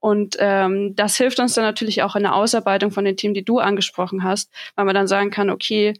Und 0.00 0.36
ähm, 0.38 0.94
das 0.96 1.16
hilft 1.16 1.38
uns 1.40 1.54
dann 1.54 1.64
natürlich 1.64 2.02
auch 2.02 2.16
in 2.16 2.22
der 2.22 2.34
Ausarbeitung 2.34 2.92
von 2.92 3.04
den 3.04 3.16
Themen, 3.16 3.34
die 3.34 3.44
du 3.44 3.58
angesprochen 3.58 4.22
hast, 4.22 4.50
weil 4.74 4.84
man 4.84 4.94
dann 4.94 5.06
sagen 5.06 5.30
kann, 5.30 5.50
okay, 5.50 5.94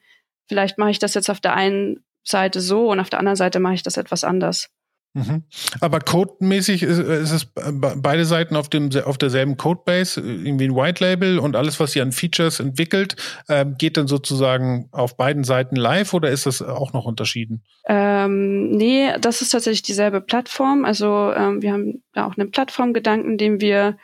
vielleicht 0.46 0.78
mache 0.78 0.90
ich 0.90 0.98
das 0.98 1.14
jetzt 1.14 1.30
auf 1.30 1.40
der 1.40 1.54
einen 1.54 2.04
Seite 2.24 2.60
so 2.60 2.90
und 2.90 3.00
auf 3.00 3.10
der 3.10 3.18
anderen 3.18 3.36
Seite 3.36 3.60
mache 3.60 3.74
ich 3.74 3.82
das 3.82 3.96
etwas 3.96 4.24
anders. 4.24 4.68
Mhm. 5.16 5.44
Aber 5.80 6.00
codemäßig 6.00 6.82
ist, 6.82 6.98
ist 6.98 7.30
es 7.30 7.46
beide 7.54 8.24
Seiten 8.24 8.56
auf 8.56 8.68
dem 8.68 8.90
auf 9.04 9.16
derselben 9.16 9.56
Codebase, 9.56 10.20
irgendwie 10.20 10.64
ein 10.64 10.74
White 10.74 11.04
Label 11.04 11.38
und 11.38 11.54
alles, 11.54 11.78
was 11.78 11.94
ihr 11.94 12.02
an 12.02 12.10
Features 12.10 12.58
entwickelt, 12.58 13.14
äh, 13.46 13.64
geht 13.64 13.96
dann 13.96 14.08
sozusagen 14.08 14.88
auf 14.90 15.16
beiden 15.16 15.44
Seiten 15.44 15.76
live 15.76 16.14
oder 16.14 16.30
ist 16.30 16.46
das 16.46 16.62
auch 16.62 16.92
noch 16.92 17.04
unterschieden? 17.04 17.62
Ähm, 17.86 18.72
nee, 18.72 19.12
das 19.20 19.40
ist 19.40 19.50
tatsächlich 19.50 19.82
dieselbe 19.82 20.20
Plattform. 20.20 20.84
Also 20.84 21.32
ähm, 21.32 21.62
wir 21.62 21.72
haben 21.72 22.02
ja 22.16 22.26
auch 22.26 22.36
einen 22.36 22.50
Plattformgedanken, 22.50 23.38
den 23.38 23.60
wir 23.60 23.96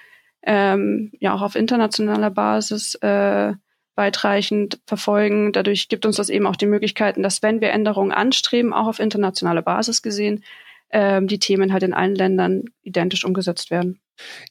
ähm, 0.44 1.10
ja 1.18 1.34
auch 1.34 1.42
auf 1.42 1.56
internationaler 1.56 2.30
Basis 2.30 2.94
äh, 2.96 3.54
weitreichend 4.00 4.80
verfolgen. 4.86 5.52
Dadurch 5.52 5.88
gibt 5.88 6.06
uns 6.06 6.16
das 6.16 6.30
eben 6.30 6.46
auch 6.46 6.56
die 6.56 6.66
Möglichkeiten, 6.66 7.22
dass 7.22 7.42
wenn 7.42 7.60
wir 7.60 7.70
Änderungen 7.70 8.12
anstreben, 8.12 8.72
auch 8.72 8.86
auf 8.86 8.98
internationaler 8.98 9.60
Basis 9.60 10.00
gesehen, 10.00 10.42
ähm, 10.90 11.28
die 11.28 11.38
Themen 11.38 11.70
halt 11.72 11.82
in 11.82 11.92
allen 11.92 12.14
Ländern 12.14 12.64
identisch 12.82 13.26
umgesetzt 13.26 13.70
werden. 13.70 14.00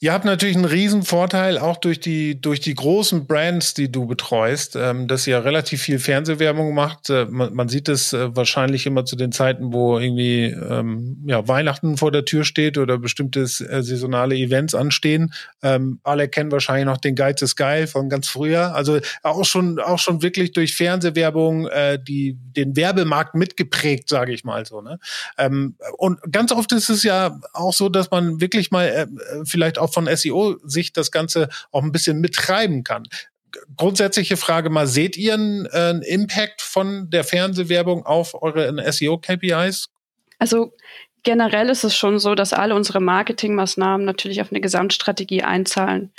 Ihr 0.02 0.14
habt 0.14 0.24
natürlich 0.24 0.56
einen 0.56 0.66
riesen 0.66 1.04
Vorteil 1.04 1.58
auch 1.58 1.78
durch 1.78 2.00
die, 2.00 2.40
durch 2.40 2.62
die 2.62 2.74
großen 2.74 3.28
Brands, 3.28 3.74
die 3.74 3.92
du 3.92 4.08
betreust, 4.08 4.78
ähm, 4.78 5.08
dass 5.08 5.28
ihr 5.28 5.44
relativ 5.44 5.82
viel 5.82 6.00
Fernsehwerbung 6.00 6.74
macht. 6.74 7.10
Äh, 7.10 7.26
man, 7.26 7.54
man, 7.54 7.68
sieht 7.68 7.90
es 7.90 8.14
äh, 8.14 8.36
wahrscheinlich 8.36 8.86
immer 8.86 9.04
zu 9.04 9.16
den 9.16 9.32
Zeiten, 9.32 9.74
wo 9.74 10.00
irgendwie 10.00 10.46
ähm, 10.46 11.24
ja, 11.28 11.48
Weihnachten 11.48 11.98
vor 11.98 12.12
der 12.12 12.24
Tür 12.24 12.46
steht 12.46 12.78
oder 12.78 12.98
bestimmte 12.98 13.42
äh, 13.42 13.46
saisonale 13.48 14.36
Events 14.36 14.74
anstehen. 14.74 15.34
Ähm, 15.62 16.00
alle 16.04 16.30
kennen 16.30 16.52
wahrscheinlich 16.52 16.86
noch 16.86 16.98
den 16.98 17.16
Geiz 17.16 17.42
ist 17.42 17.56
geil 17.58 17.88
von 17.88 18.10
ganz 18.10 18.30
früher. 18.30 18.74
Also 18.76 19.00
auch 19.24 19.44
schon, 19.44 19.80
auch 19.80 20.00
schon 20.00 20.22
wirklich 20.22 20.54
durch 20.54 20.76
Fernsehwerbung 20.76 21.68
äh, 21.68 22.00
die, 22.02 22.38
den 22.56 22.76
Werbemarkt 22.76 23.36
mitgeprägt, 23.36 24.08
sage 24.08 24.32
ich 24.34 24.44
mal 24.46 24.66
so. 24.66 24.82
Ne? 24.82 25.00
Ähm, 25.38 25.76
und 25.98 26.20
ganz 26.32 26.52
oft 26.54 26.72
ist 26.72 26.90
es 26.90 27.04
ja 27.04 27.40
auch 27.54 27.74
so, 27.74 27.90
dass 27.90 28.12
man 28.12 28.40
wirklich 28.40 28.72
mal 28.72 28.86
äh, 28.88 29.08
vielleicht 29.60 29.78
auch 29.78 29.92
von 29.92 30.08
SEO-Sicht 30.08 30.96
das 30.96 31.12
Ganze 31.12 31.50
auch 31.72 31.84
ein 31.84 31.92
bisschen 31.92 32.22
mittreiben 32.22 32.86
kann. 32.86 33.04
Grundsätzliche 33.76 34.38
Frage 34.38 34.70
mal, 34.70 34.88
seht 34.88 35.18
ihr 35.18 35.34
einen, 35.34 35.66
äh, 35.66 35.70
einen 35.70 36.02
Impact 36.02 36.62
von 36.62 37.10
der 37.10 37.26
Fernsehwerbung 37.26 38.06
auf 38.06 38.42
eure 38.42 38.70
SEO-KPIs? 38.92 39.88
Also 40.38 40.72
generell 41.24 41.70
ist 41.70 41.84
es 41.84 41.96
schon 41.96 42.20
so, 42.20 42.36
dass 42.36 42.54
alle 42.54 42.74
unsere 42.74 43.02
Marketingmaßnahmen 43.02 44.06
natürlich 44.06 44.42
auf 44.42 44.52
eine 44.52 44.62
Gesamtstrategie 44.62 45.44
einzahlen. 45.44 46.14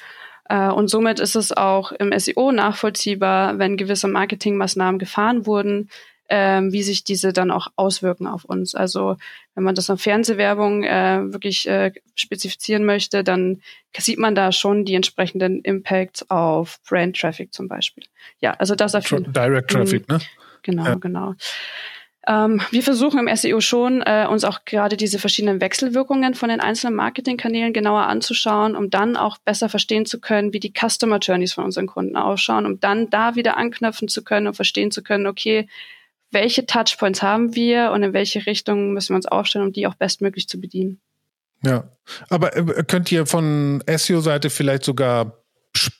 Äh, 0.50 0.68
und 0.68 0.88
somit 0.88 1.18
ist 1.18 1.36
es 1.36 1.52
auch 1.52 1.92
im 1.92 2.12
SEO 2.18 2.52
nachvollziehbar, 2.52 3.58
wenn 3.58 3.78
gewisse 3.78 4.08
Marketingmaßnahmen 4.08 4.98
gefahren 4.98 5.46
wurden, 5.46 5.88
ähm, 6.30 6.72
wie 6.72 6.82
sich 6.82 7.04
diese 7.04 7.32
dann 7.32 7.50
auch 7.50 7.68
auswirken 7.76 8.26
auf 8.26 8.44
uns. 8.44 8.74
Also 8.74 9.16
wenn 9.54 9.64
man 9.64 9.74
das 9.74 9.90
auf 9.90 10.00
Fernsehwerbung 10.00 10.84
äh, 10.84 11.32
wirklich 11.32 11.68
äh, 11.68 11.92
spezifizieren 12.14 12.84
möchte, 12.84 13.24
dann 13.24 13.60
sieht 13.98 14.18
man 14.18 14.34
da 14.34 14.52
schon 14.52 14.84
die 14.84 14.94
entsprechenden 14.94 15.60
Impacts 15.60 16.30
auf 16.30 16.78
Brand 16.88 17.20
Traffic 17.20 17.52
zum 17.52 17.68
Beispiel. 17.68 18.04
Ja, 18.40 18.52
also 18.52 18.76
das 18.76 18.94
auf 18.94 19.10
jeden 19.10 19.32
Fall. 19.32 19.48
Direct 19.50 19.70
Traffic, 19.70 20.08
mhm. 20.08 20.16
ne? 20.16 20.20
Genau, 20.62 20.84
ja. 20.84 20.94
genau. 20.94 21.34
Ähm, 22.26 22.60
wir 22.70 22.82
versuchen 22.82 23.26
im 23.26 23.34
SEO 23.34 23.60
schon, 23.60 24.02
äh, 24.02 24.26
uns 24.30 24.44
auch 24.44 24.64
gerade 24.64 24.96
diese 24.96 25.18
verschiedenen 25.18 25.60
Wechselwirkungen 25.60 26.34
von 26.34 26.50
den 26.50 26.60
einzelnen 26.60 26.94
Marketingkanälen 26.94 27.72
genauer 27.72 28.02
anzuschauen, 28.02 28.76
um 28.76 28.90
dann 28.90 29.16
auch 29.16 29.38
besser 29.38 29.68
verstehen 29.68 30.04
zu 30.04 30.20
können, 30.20 30.52
wie 30.52 30.60
die 30.60 30.72
Customer 30.72 31.18
Journeys 31.18 31.54
von 31.54 31.64
unseren 31.64 31.86
Kunden 31.86 32.16
ausschauen, 32.16 32.66
um 32.66 32.78
dann 32.78 33.08
da 33.08 33.36
wieder 33.36 33.56
anknüpfen 33.56 34.06
zu 34.08 34.22
können 34.22 34.46
und 34.46 34.54
verstehen 34.54 34.90
zu 34.90 35.02
können, 35.02 35.26
okay, 35.26 35.66
welche 36.30 36.66
Touchpoints 36.66 37.22
haben 37.22 37.54
wir 37.54 37.90
und 37.92 38.02
in 38.02 38.12
welche 38.12 38.46
Richtung 38.46 38.92
müssen 38.92 39.10
wir 39.10 39.16
uns 39.16 39.26
aufstellen, 39.26 39.66
um 39.66 39.72
die 39.72 39.86
auch 39.86 39.94
bestmöglich 39.94 40.48
zu 40.48 40.60
bedienen. 40.60 41.00
Ja, 41.64 41.90
aber 42.28 42.56
äh, 42.56 42.84
könnt 42.86 43.12
ihr 43.12 43.26
von 43.26 43.82
SEO-Seite 43.86 44.48
vielleicht 44.50 44.84
sogar 44.84 45.39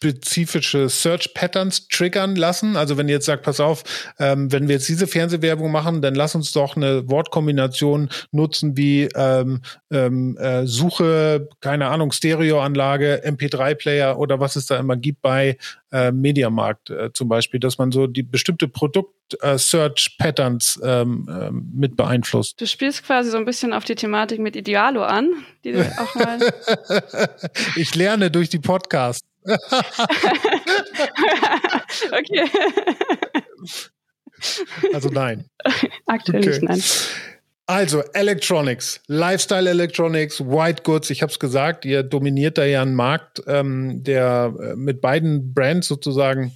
spezifische 0.00 0.88
Search 0.88 1.34
Patterns 1.34 1.86
triggern 1.88 2.34
lassen. 2.34 2.78
Also 2.78 2.96
wenn 2.96 3.06
ihr 3.08 3.16
jetzt 3.16 3.26
sagt, 3.26 3.42
pass 3.42 3.60
auf, 3.60 3.84
ähm, 4.18 4.50
wenn 4.50 4.66
wir 4.66 4.76
jetzt 4.76 4.88
diese 4.88 5.06
Fernsehwerbung 5.06 5.70
machen, 5.70 6.00
dann 6.00 6.14
lass 6.14 6.34
uns 6.34 6.52
doch 6.52 6.74
eine 6.74 7.10
Wortkombination 7.10 8.08
nutzen 8.32 8.78
wie 8.78 9.10
ähm, 9.14 9.60
ähm, 9.90 10.38
äh, 10.38 10.66
Suche, 10.66 11.50
keine 11.60 11.88
Ahnung, 11.88 12.12
Stereoanlage, 12.12 13.20
MP3-Player 13.26 14.18
oder 14.18 14.40
was 14.40 14.56
es 14.56 14.64
da 14.64 14.78
immer 14.78 14.96
gibt 14.96 15.20
bei 15.20 15.58
äh, 15.92 16.12
Mediamarkt 16.12 16.88
äh, 16.88 17.12
zum 17.12 17.28
Beispiel, 17.28 17.60
dass 17.60 17.76
man 17.76 17.92
so 17.92 18.06
die 18.06 18.22
bestimmte 18.22 18.68
Produkt-Search-Patterns 18.68 20.80
äh, 20.82 21.02
ähm, 21.02 21.28
ähm, 21.30 21.70
mit 21.74 21.96
beeinflusst. 21.96 22.58
Du 22.58 22.66
spielst 22.66 23.04
quasi 23.04 23.30
so 23.30 23.36
ein 23.36 23.44
bisschen 23.44 23.74
auf 23.74 23.84
die 23.84 23.96
Thematik 23.96 24.40
mit 24.40 24.56
Idealo 24.56 25.02
an, 25.02 25.28
die 25.62 25.72
du 25.72 25.82
auch 25.98 26.14
mal. 26.14 26.38
ich 27.76 27.94
lerne 27.94 28.30
durch 28.30 28.48
die 28.48 28.60
Podcasts. 28.60 29.29
Okay. 32.12 32.50
Also 34.92 35.08
nein. 35.10 35.44
Aktuell 36.06 36.40
okay. 36.40 36.50
nicht, 36.50 36.62
nein. 36.62 36.82
Also 37.66 38.02
Electronics, 38.14 39.00
Lifestyle 39.06 39.70
Electronics, 39.70 40.40
White 40.40 40.82
Goods, 40.82 41.10
ich 41.10 41.22
habe 41.22 41.30
es 41.30 41.38
gesagt, 41.38 41.84
ihr 41.84 42.02
dominiert 42.02 42.58
da 42.58 42.64
ja 42.64 42.82
einen 42.82 42.96
Markt, 42.96 43.42
ähm, 43.46 44.02
der 44.02 44.52
äh, 44.60 44.74
mit 44.74 45.00
beiden 45.00 45.54
Brands 45.54 45.86
sozusagen 45.86 46.52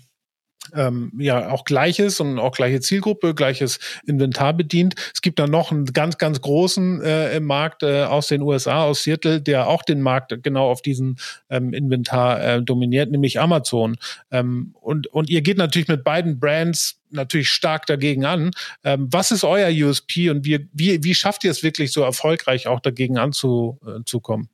ähm, 0.75 1.13
ja 1.19 1.51
auch 1.51 1.65
gleiches 1.65 2.21
und 2.21 2.39
auch 2.39 2.53
gleiche 2.53 2.81
Zielgruppe, 2.81 3.35
gleiches 3.35 3.79
Inventar 4.07 4.55
bedient. 4.55 4.95
Es 5.13 5.21
gibt 5.21 5.39
da 5.39 5.47
noch 5.47 5.71
einen 5.71 5.87
ganz, 5.87 6.19
ganz 6.19 6.41
großen 6.41 7.03
äh, 7.03 7.37
im 7.37 7.45
Markt 7.45 7.83
äh, 7.83 8.05
aus 8.05 8.29
den 8.29 8.43
USA, 8.43 8.85
aus 8.85 9.03
Seattle, 9.03 9.41
der 9.41 9.69
auch 9.69 9.83
den 9.83 10.01
Markt 10.01 10.43
genau 10.43 10.71
auf 10.71 10.83
diesen 10.83 11.19
ähm, 11.51 11.73
Inventar 11.73 12.43
äh, 12.43 12.63
dominiert, 12.63 13.11
nämlich 13.11 13.41
Amazon. 13.41 13.97
Ähm, 14.31 14.75
und, 14.81 15.07
und 15.09 15.31
ihr 15.31 15.43
geht 15.43 15.59
natürlich 15.59 15.89
mit 15.89 16.05
beiden 16.05 16.39
Brands 16.39 17.01
natürlich 17.11 17.49
stark 17.49 17.87
dagegen 17.87 18.25
an. 18.25 18.51
Ähm, 18.83 19.09
was 19.11 19.31
ist 19.31 19.45
euer 19.45 19.71
USP 19.71 20.31
und 20.31 20.45
wie, 20.45 20.69
wie, 20.73 21.03
wie 21.03 21.15
schafft 21.15 21.45
ihr 21.45 21.51
es 21.51 21.63
wirklich 21.63 21.93
so 21.93 22.03
erfolgreich 22.03 22.67
auch 22.67 22.81
dagegen 22.81 23.19
anzukommen? 23.19 24.49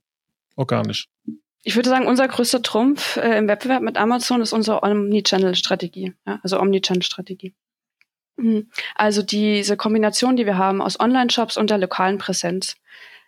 Organisch. 0.57 1.09
Ich 1.62 1.76
würde 1.76 1.90
sagen, 1.90 2.07
unser 2.07 2.26
größter 2.26 2.62
Trumpf 2.62 3.17
äh, 3.17 3.37
im 3.37 3.49
Wettbewerb 3.49 3.83
mit 3.83 3.99
Amazon 3.99 4.40
ist 4.40 4.52
unsere 4.52 4.83
Omnichannel-Strategie, 4.83 6.14
ja, 6.26 6.40
also 6.43 6.59
Omnichannel-Strategie. 6.59 7.55
Mhm. 8.37 8.71
Also 8.95 9.23
diese 9.23 9.76
Kombination, 9.76 10.37
die 10.37 10.47
wir 10.47 10.57
haben 10.57 10.81
aus 10.81 10.99
Online-Shops 10.99 11.57
und 11.57 11.71
der 11.71 11.79
lokalen 11.79 12.19
Präsenz. 12.19 12.76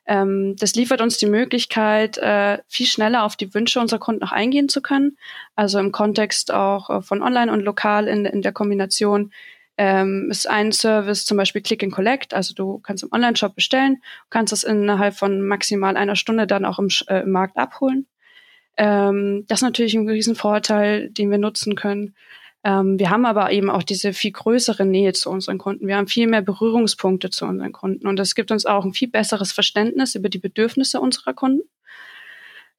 Ähm, 0.07 0.57
das 0.59 0.75
liefert 0.75 1.01
uns 1.01 1.19
die 1.19 1.27
Möglichkeit, 1.27 2.19
äh, 2.19 2.59
viel 2.67 2.87
schneller 2.87 3.25
auf 3.25 3.37
die 3.37 3.55
Wünsche 3.55 3.81
unserer 3.81 4.01
Kunden 4.01 4.25
auch 4.25 4.33
eingehen 4.33 4.69
zu 4.69 4.83
können. 4.83 5.17
Also 5.55 5.79
im 5.79 5.93
Kontext 5.93 6.53
auch 6.53 6.91
äh, 6.91 7.03
von 7.03 7.23
online 7.23 7.53
und 7.53 7.61
lokal 7.61 8.09
in, 8.09 8.25
in 8.25 8.43
der 8.43 8.53
Kombination 8.53 9.33
ähm, 9.77 10.29
ist 10.31 10.49
ein 10.49 10.73
Service 10.73 11.25
zum 11.25 11.37
Beispiel 11.37 11.63
Click 11.63 11.83
and 11.83 11.93
Collect. 11.93 12.35
Also 12.35 12.55
du 12.55 12.79
kannst 12.79 13.05
im 13.05 13.13
Online-Shop 13.13 13.55
bestellen, 13.55 14.03
kannst 14.31 14.53
es 14.53 14.65
innerhalb 14.65 15.15
von 15.15 15.41
maximal 15.47 15.97
einer 15.97 16.17
Stunde 16.17 16.47
dann 16.47 16.65
auch 16.65 16.79
im, 16.79 16.89
äh, 17.07 17.21
im 17.21 17.31
Markt 17.31 17.57
abholen. 17.57 18.07
Ähm, 18.77 19.45
das 19.49 19.59
ist 19.59 19.63
natürlich 19.63 19.95
ein 19.95 20.09
Riesenvorteil, 20.09 21.11
den 21.11 21.31
wir 21.31 21.39
nutzen 21.39 21.75
können. 21.75 22.15
Ähm, 22.65 22.99
wir 22.99 23.11
haben 23.11 23.27
aber 23.27 23.51
eben 23.51 23.71
auch 23.71 23.83
diese 23.83 24.13
viel 24.13 24.33
größere 24.33 24.87
Nähe 24.87 25.13
zu 25.13 25.31
unseren 25.31 25.59
Kunden. 25.59 25.87
Wir 25.87 25.97
haben 25.97 26.07
viel 26.07 26.29
mehr 26.29 26.43
Berührungspunkte 26.43 27.31
zu 27.31 27.45
unseren 27.45 27.73
Kunden 27.73 28.07
und 28.07 28.17
das 28.17 28.35
gibt 28.35 28.53
uns 28.53 28.67
auch 28.67 28.85
ein 28.85 28.95
viel 28.95 29.09
besseres 29.09 29.53
Verständnis 29.53 30.15
über 30.15 30.29
die 30.29 30.39
Bedürfnisse 30.39 31.01
unserer 31.01 31.35
Kunden. 31.35 31.69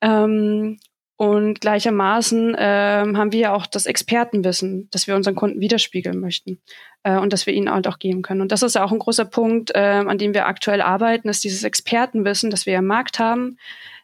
Ähm, 0.02 0.80
und 1.16 1.62
gleichermaßen 1.62 2.56
ähm, 2.58 3.18
haben 3.18 3.32
wir 3.32 3.40
ja 3.40 3.54
auch 3.54 3.68
das 3.68 3.86
Expertenwissen, 3.86 4.90
das 4.92 5.08
wir 5.08 5.16
unseren 5.16 5.36
Kunden 5.36 5.60
widerspiegeln 5.60 6.20
möchten 6.20 6.60
äh, 7.04 7.18
und 7.18 7.32
das 7.32 7.46
wir 7.46 7.54
ihnen 7.54 7.72
halt 7.72 7.88
auch 7.88 8.00
geben 8.00 8.24
können. 8.24 8.42
Und 8.42 8.52
das 8.52 8.64
ist 8.64 8.78
auch 8.78 8.92
ein 8.92 9.00
großer 9.00 9.26
Punkt, 9.26 9.72
äh, 9.76 9.80
an 9.80 10.18
dem 10.18 10.34
wir 10.34 10.48
aktuell 10.48 10.82
arbeiten, 10.82 11.30
ist 11.30 11.44
dieses 11.44 11.64
Expertenwissen, 11.64 12.50
das 12.50 12.66
wir 12.66 12.78
im 12.78 12.88
Markt 12.88 13.20
haben, 13.20 13.58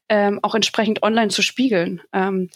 ähm, 0.09 0.39
auch 0.41 0.55
entsprechend 0.55 1.03
online 1.03 1.29
zu 1.29 1.41
spiegeln. 1.41 2.01
Ähm, 2.11 2.49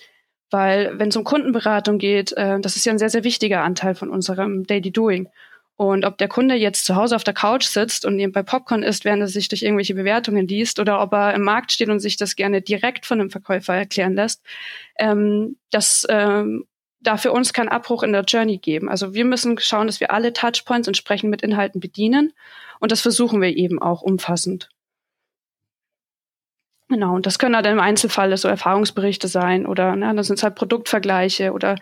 weil 0.49 0.99
wenn 0.99 1.09
es 1.09 1.15
um 1.15 1.23
Kundenberatung 1.23 1.97
geht, 1.97 2.31
äh, 2.33 2.59
das 2.59 2.75
ist 2.75 2.85
ja 2.85 2.91
ein 2.91 2.99
sehr, 2.99 3.09
sehr 3.09 3.23
wichtiger 3.23 3.63
Anteil 3.63 3.95
von 3.95 4.09
unserem 4.09 4.65
Daily 4.65 4.91
Doing. 4.91 5.27
Und 5.75 6.05
ob 6.05 6.19
der 6.19 6.27
Kunde 6.27 6.53
jetzt 6.53 6.85
zu 6.85 6.95
Hause 6.95 7.15
auf 7.15 7.23
der 7.23 7.33
Couch 7.33 7.65
sitzt 7.65 8.05
und 8.05 8.15
nebenbei 8.15 8.43
Popcorn 8.43 8.83
isst, 8.83 9.05
während 9.05 9.21
er 9.21 9.27
sich 9.27 9.47
durch 9.47 9.63
irgendwelche 9.63 9.95
Bewertungen 9.95 10.47
liest, 10.47 10.79
oder 10.79 11.01
ob 11.01 11.13
er 11.13 11.33
im 11.33 11.41
Markt 11.41 11.71
steht 11.71 11.89
und 11.89 11.99
sich 11.99 12.15
das 12.15 12.35
gerne 12.35 12.61
direkt 12.61 13.07
von 13.07 13.19
einem 13.19 13.31
Verkäufer 13.31 13.73
erklären 13.73 14.13
lässt, 14.13 14.43
ähm, 14.99 15.57
das 15.71 16.05
ähm, 16.09 16.65
da 17.03 17.17
für 17.17 17.31
uns 17.31 17.53
keinen 17.53 17.69
Abbruch 17.69 18.03
in 18.03 18.13
der 18.13 18.23
Journey 18.23 18.59
geben. 18.59 18.89
Also 18.89 19.13
wir 19.13 19.25
müssen 19.25 19.59
schauen, 19.59 19.87
dass 19.87 19.99
wir 19.99 20.11
alle 20.11 20.33
Touchpoints 20.33 20.87
entsprechend 20.87 21.29
mit 21.31 21.41
Inhalten 21.41 21.81
bedienen. 21.81 22.33
Und 22.79 22.91
das 22.91 23.01
versuchen 23.01 23.41
wir 23.41 23.55
eben 23.55 23.81
auch 23.81 24.01
umfassend. 24.01 24.69
Genau, 26.93 27.15
und 27.15 27.25
das 27.25 27.39
können 27.39 27.55
halt 27.55 27.65
im 27.65 27.79
Einzelfall 27.79 28.37
so 28.37 28.47
Erfahrungsberichte 28.47 29.27
sein 29.27 29.65
oder 29.65 29.95
ne, 29.95 30.13
das 30.13 30.27
sind 30.27 30.43
halt 30.43 30.53
Produktvergleiche 30.53 31.51
oder 31.51 31.75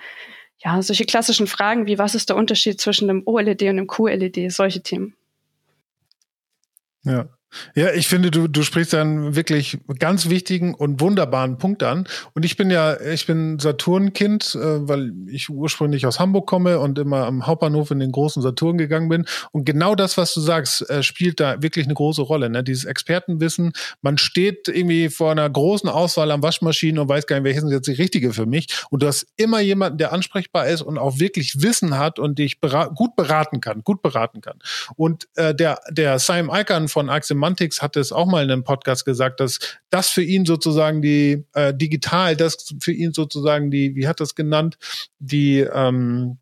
ja, 0.60 0.82
solche 0.82 1.04
klassischen 1.04 1.48
Fragen 1.48 1.86
wie, 1.86 2.00
was 2.00 2.16
ist 2.16 2.30
der 2.30 2.38
Unterschied 2.38 2.80
zwischen 2.80 3.10
einem 3.10 3.24
OLED 3.26 3.62
und 3.64 3.70
einem 3.72 3.88
QLED, 3.88 4.50
solche 4.50 4.82
Themen. 4.82 5.14
Ja. 7.04 7.28
Ja, 7.76 7.92
ich 7.94 8.08
finde, 8.08 8.32
du, 8.32 8.48
du 8.48 8.64
sprichst 8.64 8.96
einen 8.96 9.36
wirklich 9.36 9.78
ganz 10.00 10.30
wichtigen 10.30 10.74
und 10.74 11.02
wunderbaren 11.02 11.58
Punkt 11.58 11.84
an. 11.84 12.08
Und 12.34 12.46
ich 12.46 12.56
bin 12.56 12.70
ja, 12.70 13.00
ich 13.00 13.26
bin 13.28 13.60
Saturn-Kind, 13.60 14.56
äh, 14.56 14.88
weil 14.88 15.12
ich 15.28 15.50
ursprünglich 15.50 16.06
aus 16.06 16.20
Hamburg 16.20 16.48
komme 16.48 16.80
und 16.80 16.98
immer 16.98 17.26
am 17.26 17.48
Hauptbahnhof 17.48 17.92
in 17.92 18.00
den 18.00 18.12
großen 18.12 18.42
Saturn 18.42 18.78
gegangen 18.78 19.10
bin. 19.10 19.26
Und 19.52 19.66
genau 19.66 19.96
das, 19.96 20.18
was 20.18 20.34
du 20.34 20.40
sagst, 20.40 20.90
äh, 20.90 21.04
spielt 21.04 21.40
da 21.40 21.62
wirklich 21.62 21.86
eine 21.86 21.94
große 21.94 22.22
Rolle. 22.22 22.50
Ne? 22.50 22.64
Dieses 22.64 22.86
Expertenwissen. 22.86 23.74
Man 24.02 24.18
steht 24.18 24.68
irgendwie 24.68 25.10
vor 25.10 25.32
einer 25.32 25.50
großen 25.50 25.90
Auswahl 25.90 26.32
an 26.32 26.44
Waschmaschinen 26.44 27.00
und 27.00 27.10
weiß 27.10 27.28
gar 27.28 27.36
nicht, 27.38 27.46
welche 27.46 27.62
sind 27.62 27.72
jetzt 27.72 27.88
die 27.88 27.94
richtige 27.94 28.32
für 28.34 28.46
mich. 28.46 28.68
Und 28.90 29.04
du 29.04 29.08
hast 29.08 29.28
immer 29.36 29.60
jemanden, 29.60 29.98
der 29.98 30.14
ansprechbar 30.14 30.68
ist 30.68 30.82
und 30.82 30.98
auch 30.98 31.20
wirklich 31.20 31.62
Wissen 31.62 31.98
hat 31.98 32.18
und 32.18 32.40
dich 32.40 32.62
bera 32.62 32.86
gut 32.86 33.16
beraten 33.16 33.60
kann, 33.60 33.84
gut 33.84 34.02
beraten 34.02 34.42
kann. 34.42 34.60
Und 34.96 35.28
äh, 35.36 35.54
der, 35.54 35.80
der 35.90 36.20
Simon 36.20 36.56
Icon 36.56 36.88
von 36.88 37.10
Axel 37.10 37.41
Semantix 37.42 37.82
hatte 37.82 38.00
es 38.00 38.12
auch 38.12 38.28
mal 38.28 38.44
in 38.44 38.52
einem 38.52 38.64
Podcast 38.64 39.04
gesagt, 39.04 39.40
dass 39.40 39.58
das 39.90 40.10
für 40.10 40.22
ihn 40.22 40.46
sozusagen 40.46 41.02
die 41.02 41.44
äh, 41.54 41.74
digital, 41.74 42.36
das 42.36 42.76
für 42.80 42.92
ihn 42.92 43.14
sozusagen 43.14 43.72
die, 43.72 43.96
wie 43.96 44.08
hat 44.08 44.20
das 44.20 44.36
genannt, 44.36 44.78
die 45.18 45.60
ähm, 45.60 46.38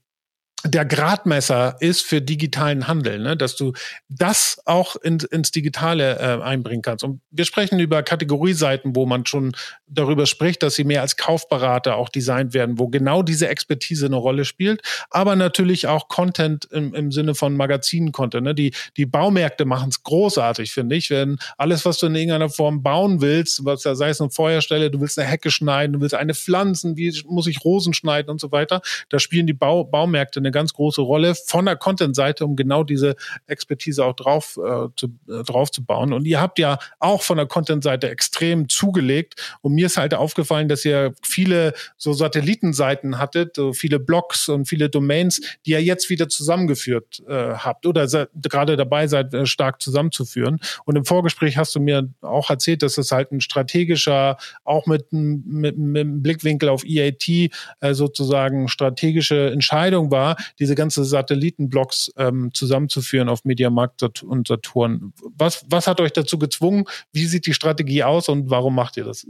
der 0.65 0.83
Gradmesser 0.83 1.77
ist 1.79 2.01
für 2.01 2.21
digitalen 2.21 2.87
Handel, 2.87 3.19
ne? 3.19 3.37
dass 3.37 3.55
du 3.55 3.71
das 4.09 4.61
auch 4.65 4.97
in, 4.97 5.19
ins 5.31 5.51
Digitale 5.51 6.19
äh, 6.19 6.43
einbringen 6.43 6.81
kannst. 6.81 7.03
Und 7.05 7.21
wir 7.31 7.45
sprechen 7.45 7.79
über 7.79 8.03
Kategorieseiten, 8.03 8.95
wo 8.95 9.05
man 9.05 9.25
schon 9.25 9.53
darüber 9.87 10.25
spricht, 10.25 10.61
dass 10.61 10.75
sie 10.75 10.83
mehr 10.83 11.01
als 11.01 11.15
Kaufberater 11.15 11.95
auch 11.95 12.09
designt 12.09 12.53
werden, 12.53 12.77
wo 12.77 12.89
genau 12.89 13.23
diese 13.23 13.47
Expertise 13.47 14.07
eine 14.07 14.17
Rolle 14.17 14.43
spielt, 14.43 14.81
aber 15.09 15.37
natürlich 15.37 15.87
auch 15.87 16.09
Content 16.09 16.65
im, 16.71 16.93
im 16.93 17.11
Sinne 17.13 17.35
von 17.35 17.55
Magazinen-Content. 17.55 18.43
Ne? 18.43 18.53
Die, 18.53 18.73
die 18.97 19.05
Baumärkte 19.05 19.63
machen 19.63 19.89
es 19.89 20.03
großartig, 20.03 20.73
finde 20.73 20.97
ich. 20.97 21.09
Wenn 21.09 21.37
alles, 21.57 21.85
was 21.85 21.99
du 21.99 22.07
in 22.07 22.15
irgendeiner 22.15 22.49
Form 22.49 22.83
bauen 22.83 23.21
willst, 23.21 23.63
was 23.63 23.83
da 23.83 23.95
sei 23.95 24.09
es 24.09 24.19
eine 24.19 24.29
Feuerstelle, 24.29 24.91
du 24.91 24.99
willst 24.99 25.17
eine 25.17 25.27
Hecke 25.27 25.51
schneiden, 25.51 25.93
du 25.93 26.01
willst 26.01 26.15
eine 26.15 26.33
Pflanzen, 26.33 26.97
wie 26.97 27.17
muss 27.25 27.47
ich 27.47 27.63
Rosen 27.63 27.93
schneiden 27.93 28.29
und 28.29 28.41
so 28.41 28.51
weiter, 28.51 28.81
da 29.07 29.19
spielen 29.19 29.47
die 29.47 29.53
Bau, 29.53 29.85
Baumärkte 29.85 30.39
eine 30.39 30.48
eine 30.49 30.51
ganz 30.51 30.73
große 30.73 31.01
Rolle 31.01 31.35
von 31.35 31.65
der 31.65 31.75
Content-Seite, 31.75 32.45
um 32.45 32.55
genau 32.55 32.83
diese 32.83 33.15
Expertise 33.47 34.03
auch 34.03 34.15
drauf, 34.15 34.57
äh, 34.57 34.87
zu, 34.95 35.07
äh, 35.27 35.43
drauf 35.43 35.71
zu 35.71 35.83
bauen. 35.85 36.13
Und 36.13 36.25
ihr 36.25 36.41
habt 36.41 36.59
ja 36.59 36.79
auch 36.99 37.21
von 37.21 37.37
der 37.37 37.45
Content-Seite 37.45 38.09
extrem 38.09 38.67
zugelegt. 38.67 39.35
Und 39.61 39.73
mir 39.73 39.85
ist 39.85 39.97
halt 39.97 40.13
aufgefallen, 40.13 40.67
dass 40.67 40.83
ihr 40.85 41.13
viele 41.23 41.73
so 41.97 42.13
Satellitenseiten 42.13 43.19
hattet, 43.19 43.55
so 43.55 43.73
viele 43.73 43.99
Blogs 43.99 44.49
und 44.49 44.65
viele 44.65 44.89
Domains, 44.89 45.41
die 45.65 45.71
ihr 45.71 45.83
jetzt 45.83 46.09
wieder 46.09 46.27
zusammengeführt 46.27 47.23
äh, 47.27 47.53
habt 47.53 47.85
oder 47.85 48.07
gerade 48.41 48.75
dabei 48.75 49.07
seid, 49.07 49.33
äh, 49.33 49.45
stark 49.45 49.81
zusammenzuführen. 49.81 50.59
Und 50.85 50.95
im 50.95 51.05
Vorgespräch 51.05 51.57
hast 51.57 51.75
du 51.75 51.79
mir 51.79 52.09
auch 52.21 52.49
erzählt, 52.49 52.81
dass 52.81 52.97
es 52.97 53.11
halt 53.11 53.31
ein 53.31 53.41
strategischer, 53.41 54.37
auch 54.63 54.87
mit, 54.87 55.11
mit, 55.11 55.77
mit 55.77 56.05
einem 56.05 56.23
Blickwinkel 56.23 56.69
auf 56.69 56.83
EAT 56.83 57.27
äh, 57.27 57.49
sozusagen 57.93 58.67
strategische 58.67 59.51
Entscheidung 59.51 60.11
war, 60.11 60.37
diese 60.59 60.75
ganze 60.75 61.03
Satellitenblocks 61.03 62.13
ähm, 62.17 62.51
zusammenzuführen 62.53 63.29
auf 63.29 63.45
Mediamarkt 63.45 64.23
und 64.23 64.47
Saturn. 64.47 65.13
Was, 65.37 65.65
was 65.69 65.87
hat 65.87 66.01
euch 66.01 66.13
dazu 66.13 66.39
gezwungen? 66.39 66.85
Wie 67.11 67.25
sieht 67.25 67.45
die 67.45 67.53
Strategie 67.53 68.03
aus 68.03 68.29
und 68.29 68.49
warum 68.49 68.75
macht 68.75 68.97
ihr 68.97 69.03
das? 69.03 69.25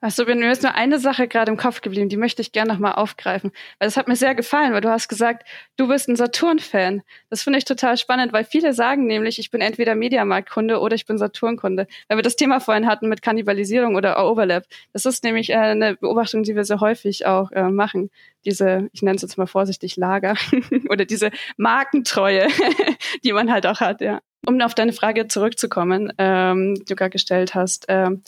Achso, 0.00 0.24
mir 0.24 0.50
ist 0.50 0.62
nur 0.62 0.74
eine 0.74 0.98
Sache 0.98 1.28
gerade 1.28 1.50
im 1.50 1.58
Kopf 1.58 1.80
geblieben, 1.80 2.08
die 2.08 2.16
möchte 2.16 2.42
ich 2.42 2.52
gerne 2.52 2.72
nochmal 2.72 2.92
aufgreifen. 2.92 3.52
Weil 3.78 3.88
es 3.88 3.96
hat 3.96 4.08
mir 4.08 4.16
sehr 4.16 4.34
gefallen, 4.34 4.72
weil 4.72 4.80
du 4.80 4.90
hast 4.90 5.08
gesagt, 5.08 5.46
du 5.76 5.88
bist 5.88 6.08
ein 6.08 6.16
Saturn-Fan. 6.16 7.02
Das 7.30 7.42
finde 7.42 7.58
ich 7.58 7.64
total 7.64 7.96
spannend, 7.96 8.32
weil 8.32 8.44
viele 8.44 8.72
sagen 8.72 9.06
nämlich, 9.06 9.38
ich 9.38 9.50
bin 9.50 9.60
entweder 9.60 9.94
Mediamarkt-Kunde 9.94 10.80
oder 10.80 10.94
ich 10.94 11.06
bin 11.06 11.18
Saturn-Kunde. 11.18 11.86
Weil 12.08 12.18
wir 12.18 12.22
das 12.22 12.36
Thema 12.36 12.60
vorhin 12.60 12.86
hatten 12.86 13.08
mit 13.08 13.22
Kannibalisierung 13.22 13.94
oder 13.96 14.24
Overlap. 14.24 14.64
Das 14.92 15.06
ist 15.06 15.24
nämlich 15.24 15.50
äh, 15.50 15.54
eine 15.54 15.96
Beobachtung, 15.96 16.42
die 16.42 16.54
wir 16.54 16.64
sehr 16.64 16.80
häufig 16.80 17.26
auch 17.26 17.50
äh, 17.52 17.68
machen 17.68 18.10
diese, 18.44 18.88
ich 18.92 19.02
nenne 19.02 19.16
es 19.16 19.22
jetzt 19.22 19.38
mal 19.38 19.46
vorsichtig, 19.46 19.96
Lager 19.96 20.34
oder 20.88 21.04
diese 21.04 21.30
Markentreue, 21.56 22.48
die 23.24 23.32
man 23.32 23.52
halt 23.52 23.66
auch 23.66 23.80
hat, 23.80 24.00
ja. 24.00 24.20
Um 24.46 24.60
auf 24.60 24.74
deine 24.74 24.92
Frage 24.92 25.26
zurückzukommen, 25.26 26.12
ähm, 26.18 26.74
die 26.74 26.84
du 26.84 26.96
gerade 26.96 27.10
gestellt 27.10 27.54
hast. 27.54 27.86
Ähm, 27.88 28.22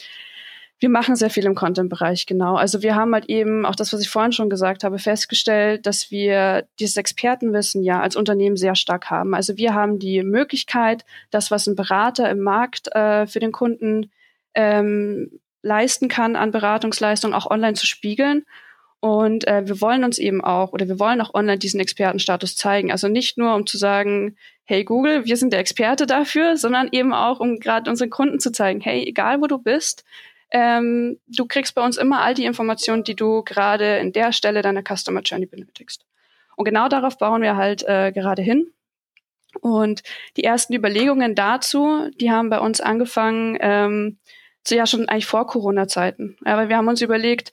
wir 0.78 0.90
machen 0.90 1.16
sehr 1.16 1.30
viel 1.30 1.44
im 1.46 1.54
Content-Bereich, 1.54 2.26
genau. 2.26 2.56
Also 2.56 2.82
wir 2.82 2.94
haben 2.94 3.14
halt 3.14 3.26
eben, 3.26 3.64
auch 3.64 3.74
das, 3.74 3.92
was 3.92 4.00
ich 4.00 4.10
vorhin 4.10 4.32
schon 4.32 4.50
gesagt 4.50 4.84
habe, 4.84 4.98
festgestellt, 4.98 5.86
dass 5.86 6.10
wir 6.10 6.66
dieses 6.78 6.96
Expertenwissen 6.96 7.82
ja 7.82 8.00
als 8.00 8.14
Unternehmen 8.14 8.56
sehr 8.56 8.74
stark 8.74 9.10
haben. 9.10 9.34
Also 9.34 9.56
wir 9.56 9.72
haben 9.72 9.98
die 9.98 10.22
Möglichkeit, 10.22 11.04
das, 11.30 11.50
was 11.50 11.66
ein 11.66 11.76
Berater 11.76 12.28
im 12.30 12.42
Markt 12.42 12.94
äh, 12.94 13.26
für 13.26 13.40
den 13.40 13.52
Kunden 13.52 14.10
ähm, 14.54 15.40
leisten 15.62 16.08
kann 16.08 16.36
an 16.36 16.50
Beratungsleistung, 16.50 17.32
auch 17.32 17.50
online 17.50 17.74
zu 17.74 17.86
spiegeln 17.86 18.44
und 19.06 19.46
äh, 19.46 19.68
wir 19.68 19.80
wollen 19.80 20.02
uns 20.02 20.18
eben 20.18 20.42
auch 20.42 20.72
oder 20.72 20.88
wir 20.88 20.98
wollen 20.98 21.20
auch 21.20 21.32
online 21.32 21.58
diesen 21.58 21.78
Expertenstatus 21.78 22.56
zeigen. 22.56 22.90
Also 22.90 23.06
nicht 23.06 23.38
nur, 23.38 23.54
um 23.54 23.64
zu 23.64 23.78
sagen, 23.78 24.36
hey 24.64 24.82
Google, 24.82 25.26
wir 25.26 25.36
sind 25.36 25.52
der 25.52 25.60
Experte 25.60 26.06
dafür, 26.06 26.56
sondern 26.56 26.88
eben 26.90 27.14
auch, 27.14 27.38
um 27.38 27.60
gerade 27.60 27.88
unseren 27.88 28.10
Kunden 28.10 28.40
zu 28.40 28.50
zeigen, 28.50 28.80
hey, 28.80 29.04
egal 29.06 29.40
wo 29.40 29.46
du 29.46 29.58
bist, 29.58 30.04
ähm, 30.50 31.20
du 31.28 31.46
kriegst 31.46 31.76
bei 31.76 31.84
uns 31.84 31.98
immer 31.98 32.20
all 32.20 32.34
die 32.34 32.46
Informationen, 32.46 33.04
die 33.04 33.14
du 33.14 33.44
gerade 33.44 33.98
in 33.98 34.12
der 34.12 34.32
Stelle 34.32 34.60
deiner 34.60 34.82
Customer 34.82 35.20
Journey 35.20 35.46
benötigst. 35.46 36.04
Und 36.56 36.64
genau 36.64 36.88
darauf 36.88 37.16
bauen 37.16 37.42
wir 37.42 37.56
halt 37.56 37.84
äh, 37.84 38.10
gerade 38.10 38.42
hin. 38.42 38.72
Und 39.60 40.02
die 40.36 40.42
ersten 40.42 40.74
Überlegungen 40.74 41.36
dazu, 41.36 42.10
die 42.20 42.32
haben 42.32 42.50
bei 42.50 42.58
uns 42.58 42.80
angefangen, 42.80 43.56
ähm, 43.60 44.18
so 44.66 44.74
ja 44.74 44.84
schon 44.84 45.08
eigentlich 45.08 45.26
vor 45.26 45.46
Corona-Zeiten. 45.46 46.38
Aber 46.44 46.68
wir 46.68 46.76
haben 46.76 46.88
uns 46.88 47.02
überlegt, 47.02 47.52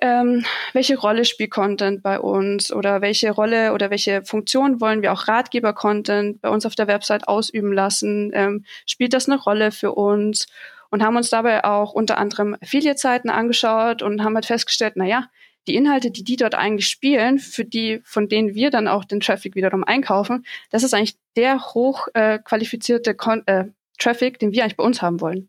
ähm, 0.00 0.44
welche 0.72 0.98
Rolle 0.98 1.24
spielt 1.24 1.50
Content 1.50 2.02
bei 2.02 2.18
uns 2.18 2.72
oder 2.72 3.00
welche 3.02 3.30
Rolle 3.30 3.72
oder 3.72 3.90
welche 3.90 4.22
Funktion 4.24 4.80
wollen 4.80 5.02
wir 5.02 5.12
auch 5.12 5.28
Ratgeber-Content 5.28 6.40
bei 6.40 6.48
uns 6.48 6.64
auf 6.66 6.74
der 6.74 6.88
Website 6.88 7.28
ausüben 7.28 7.72
lassen? 7.72 8.30
Ähm, 8.34 8.64
spielt 8.86 9.12
das 9.12 9.28
eine 9.28 9.38
Rolle 9.38 9.72
für 9.72 9.92
uns? 9.92 10.46
Und 10.92 11.04
haben 11.04 11.16
uns 11.16 11.30
dabei 11.30 11.62
auch 11.62 11.92
unter 11.92 12.18
anderem 12.18 12.56
Affiliate-Seiten 12.60 13.30
angeschaut 13.30 14.02
und 14.02 14.24
haben 14.24 14.34
halt 14.34 14.46
festgestellt, 14.46 14.94
na 14.96 15.04
ja, 15.04 15.28
die 15.68 15.76
Inhalte, 15.76 16.10
die 16.10 16.24
die 16.24 16.36
dort 16.36 16.56
eigentlich 16.56 16.88
spielen, 16.88 17.38
für 17.38 17.64
die, 17.64 18.00
von 18.02 18.28
denen 18.28 18.54
wir 18.54 18.70
dann 18.70 18.88
auch 18.88 19.04
den 19.04 19.20
Traffic 19.20 19.54
wiederum 19.54 19.84
einkaufen, 19.84 20.44
das 20.70 20.82
ist 20.82 20.92
eigentlich 20.92 21.16
der 21.36 21.60
hoch 21.74 22.08
äh, 22.14 22.40
qualifizierte 22.40 23.16
äh, 23.46 23.64
Traffic, 23.98 24.38
den 24.40 24.52
wir 24.52 24.64
eigentlich 24.64 24.76
bei 24.76 24.84
uns 24.84 25.00
haben 25.00 25.20
wollen. 25.20 25.48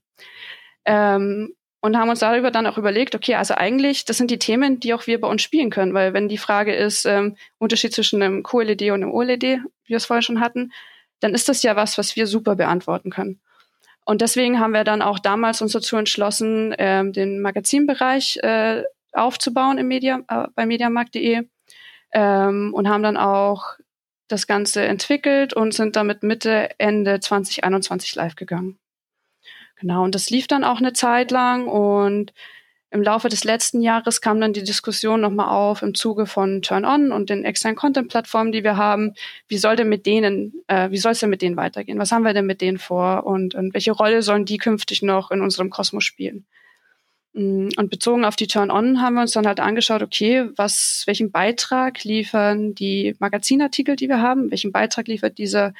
Ähm, 0.86 1.56
und 1.82 1.98
haben 1.98 2.10
uns 2.10 2.20
darüber 2.20 2.52
dann 2.52 2.68
auch 2.68 2.78
überlegt, 2.78 3.16
okay, 3.16 3.36
also 3.36 3.56
eigentlich, 3.56 4.06
das 4.06 4.18
sind 4.18 4.32
die 4.32 4.40
Themen, 4.40 4.80
die 4.80 4.94
auch 4.94 5.08
wir 5.08 5.20
bei 5.20 5.28
uns 5.28 5.42
spielen 5.42 5.72
können, 5.72 5.94
weil 5.94 6.14
wenn 6.14 6.30
die 6.30 6.38
Frage 6.38 6.74
ist, 6.74 7.06
ähm, 7.06 7.36
Unterschied 7.58 7.94
zwischen 7.94 8.22
einem 8.22 8.44
QLED 8.44 8.92
und 8.92 9.04
einem 9.04 9.12
OLED, 9.12 9.44
wie 9.44 9.60
wir 9.88 9.98
es 9.98 10.06
vorher 10.06 10.22
schon 10.22 10.40
hatten, 10.40 10.72
dann 11.20 11.34
ist 11.34 11.50
das 11.50 11.64
ja 11.64 11.76
was, 11.76 11.98
was 11.98 12.16
wir 12.16 12.28
super 12.28 12.56
beantworten 12.56 13.10
können. 13.10 13.42
Und 14.06 14.22
deswegen 14.22 14.60
haben 14.60 14.74
wir 14.74 14.84
dann 14.84 15.02
auch 15.02 15.20
damals 15.20 15.62
uns 15.62 15.74
dazu 15.74 15.98
entschlossen, 15.98 16.74
ähm, 16.78 17.14
den 17.14 17.42
Magazinbereich 17.42 18.38
äh, 18.44 18.84
aufzubauen 19.14 19.78
im 19.78 19.88
Media, 19.88 20.22
äh, 20.28 20.48
bei 20.56 20.66
mediamarkt.de 20.66 21.48
ähm, 22.14 22.74
und 22.74 22.90
haben 22.90 23.04
dann 23.04 23.18
auch 23.18 23.76
das 24.28 24.48
Ganze 24.48 24.84
entwickelt 24.84 25.54
und 25.54 25.74
sind 25.74 25.96
damit 25.96 26.24
Mitte, 26.24 26.70
Ende 26.78 27.20
2021 27.20 28.16
live 28.16 28.36
gegangen. 28.36 28.81
Genau, 29.82 30.04
und 30.04 30.14
das 30.14 30.30
lief 30.30 30.48
dann 30.48 30.64
auch 30.64 30.78
eine 30.78 30.94
Zeit 30.94 31.32
lang 31.32 31.68
und 31.68 32.34
im 32.92 33.02
Laufe 33.02 33.30
des 33.30 33.44
letzten 33.44 33.82
Jahres 33.82 34.22
kam 34.22 34.40
dann 34.40 34.54
die 34.54 34.64
Diskussion 34.64 35.22
nochmal 35.22 35.50
auf 35.50 35.82
im 35.82 35.96
Zuge 35.96 36.28
von 36.28 36.62
Turn-On 36.62 37.12
und 37.12 37.30
den 37.30 37.46
externen 37.46 37.78
Content-Plattformen, 37.78 38.52
die 38.52 38.64
wir 38.64 38.78
haben. 38.78 39.14
Wie 39.48 39.58
soll 39.58 39.78
denn 39.78 39.90
mit 39.90 40.06
denen, 40.06 40.54
äh, 40.68 40.92
wie 40.92 40.98
soll 40.98 41.14
es 41.14 41.20
denn 41.20 41.30
mit 41.30 41.42
denen 41.42 41.56
weitergehen? 41.58 41.98
Was 41.98 42.12
haben 42.12 42.24
wir 42.24 42.34
denn 42.34 42.46
mit 42.46 42.62
denen 42.62 42.78
vor 42.78 43.26
und, 43.26 43.56
und 43.56 43.74
welche 43.74 43.94
Rolle 43.94 44.22
sollen 44.22 44.46
die 44.46 44.58
künftig 44.58 45.02
noch 45.02 45.32
in 45.32 45.42
unserem 45.42 45.70
Kosmos 45.70 46.04
spielen? 46.04 46.46
Mm, 47.34 47.70
und 47.78 47.90
bezogen 47.90 48.26
auf 48.26 48.36
die 48.36 48.48
Turn-On 48.48 49.02
haben 49.02 49.16
wir 49.16 49.22
uns 49.22 49.32
dann 49.32 49.48
halt 49.48 49.62
angeschaut, 49.62 50.04
okay, 50.04 50.50
was, 50.58 51.04
welchen 51.08 51.32
Beitrag 51.32 52.04
liefern 52.04 52.76
die 52.76 53.16
Magazinartikel, 53.20 53.96
die 53.96 54.10
wir 54.10 54.22
haben? 54.22 54.52
Welchen 54.52 54.74
Beitrag 54.74 55.08
liefert 55.08 55.38
dieser 55.38 55.74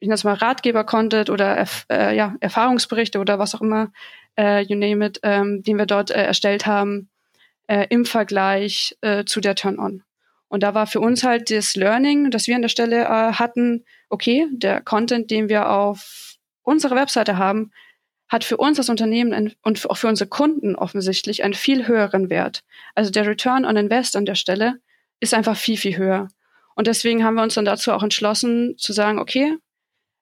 ich 0.00 0.06
nenne 0.06 0.14
es 0.14 0.24
mal 0.24 0.34
Ratgeber-Content 0.34 1.30
oder 1.30 1.64
äh, 1.90 2.16
ja, 2.16 2.36
Erfahrungsberichte 2.40 3.18
oder 3.18 3.38
was 3.38 3.54
auch 3.54 3.60
immer, 3.60 3.92
äh, 4.38 4.62
you 4.62 4.76
name 4.76 5.04
it, 5.04 5.20
ähm, 5.22 5.62
den 5.62 5.76
wir 5.78 5.86
dort 5.86 6.10
äh, 6.10 6.22
erstellt 6.22 6.66
haben, 6.66 7.08
äh, 7.66 7.86
im 7.90 8.04
Vergleich 8.04 8.96
äh, 9.00 9.24
zu 9.24 9.40
der 9.40 9.54
Turn-On. 9.54 10.02
Und 10.48 10.62
da 10.62 10.74
war 10.74 10.86
für 10.86 11.00
uns 11.00 11.24
halt 11.24 11.50
das 11.50 11.76
Learning, 11.76 12.30
das 12.30 12.46
wir 12.46 12.56
an 12.56 12.62
der 12.62 12.68
Stelle 12.68 13.04
äh, 13.04 13.32
hatten, 13.32 13.84
okay, 14.08 14.46
der 14.50 14.80
Content, 14.80 15.30
den 15.30 15.48
wir 15.48 15.70
auf 15.70 16.36
unserer 16.62 16.96
Webseite 16.96 17.36
haben, 17.36 17.70
hat 18.28 18.44
für 18.44 18.58
uns 18.58 18.78
als 18.78 18.90
Unternehmen 18.90 19.54
und 19.62 19.90
auch 19.90 19.96
für 19.96 20.08
unsere 20.08 20.28
Kunden 20.28 20.74
offensichtlich 20.74 21.42
einen 21.42 21.54
viel 21.54 21.86
höheren 21.88 22.30
Wert. 22.30 22.62
Also 22.94 23.10
der 23.10 23.26
Return 23.26 23.64
on 23.64 23.76
Invest 23.76 24.16
an 24.16 24.26
der 24.26 24.34
Stelle 24.34 24.80
ist 25.18 25.34
einfach 25.34 25.56
viel, 25.56 25.78
viel 25.78 25.96
höher. 25.96 26.28
Und 26.74 26.86
deswegen 26.86 27.24
haben 27.24 27.34
wir 27.34 27.42
uns 27.42 27.54
dann 27.54 27.64
dazu 27.64 27.92
auch 27.92 28.02
entschlossen 28.02 28.76
zu 28.76 28.92
sagen, 28.92 29.18
okay, 29.18 29.56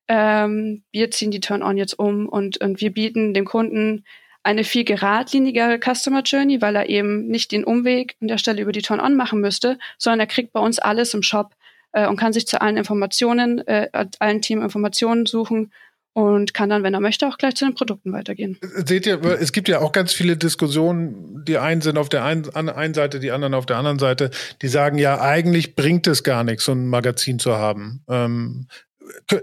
ähm, 0.09 0.83
wir 0.93 1.11
ziehen 1.11 1.31
die 1.31 1.41
Turn-On 1.41 1.77
jetzt 1.77 1.99
um 1.99 2.29
und, 2.29 2.59
und 2.59 2.81
wir 2.81 2.93
bieten 2.93 3.35
dem 3.35 3.45
Kunden 3.45 4.05
eine 4.43 4.63
viel 4.63 4.85
geradlinigere 4.85 5.81
Customer 5.81 6.23
Journey, 6.23 6.63
weil 6.63 6.77
er 6.77 6.89
eben 6.89 7.27
nicht 7.27 7.51
den 7.51 7.65
Umweg 7.65 8.17
an 8.21 8.29
der 8.29 8.39
Stelle 8.39 8.63
über 8.63 8.73
die 8.73 8.83
Turn-On 8.83 9.17
machen 9.17 9.41
müsste, 9.41 9.79
sondern 9.99 10.21
er 10.21 10.27
kriegt 10.27 10.53
bei 10.53 10.61
uns 10.61 10.79
alles 10.79 11.15
im 11.15 11.23
Shop 11.23 11.55
äh, 11.93 12.07
und 12.07 12.17
kann 12.17 12.33
sich 12.33 12.47
zu 12.47 12.61
allen 12.61 12.77
Informationen, 12.77 13.67
äh, 13.67 13.89
allen 14.21 14.43
Themen 14.43 14.63
Informationen 14.63 15.27
suchen 15.27 15.73
und 16.13 16.55
kann 16.55 16.71
dann, 16.71 16.83
wenn 16.83 16.95
er 16.95 17.01
möchte, 17.01 17.27
auch 17.27 17.39
gleich 17.39 17.57
zu 17.57 17.67
den 17.67 17.75
Produkten 17.75 18.13
weitergehen. 18.13 18.57
Seht 18.63 19.07
ihr, 19.07 19.23
es 19.23 19.53
gibt 19.53 19.69
ja 19.69 19.81
auch 19.81 19.93
ganz 19.93 20.15
viele 20.15 20.37
Diskussionen, 20.37 21.45
die 21.45 21.59
einen 21.59 21.83
sind 21.83 21.99
auf 21.99 22.09
der 22.09 22.25
einen, 22.25 22.49
einen 22.55 22.95
Seite, 22.95 23.21
die 23.21 23.33
anderen 23.33 23.53
auf 23.53 23.67
der 23.67 23.77
anderen 23.77 23.99
Seite, 23.99 24.31
die 24.63 24.69
sagen, 24.69 24.97
ja, 24.97 25.21
eigentlich 25.21 25.75
bringt 25.75 26.07
es 26.07 26.23
gar 26.23 26.45
nichts, 26.45 26.65
so 26.65 26.73
ein 26.73 26.87
Magazin 26.87 27.39
zu 27.39 27.57
haben. 27.57 28.03
Ähm, 28.09 28.69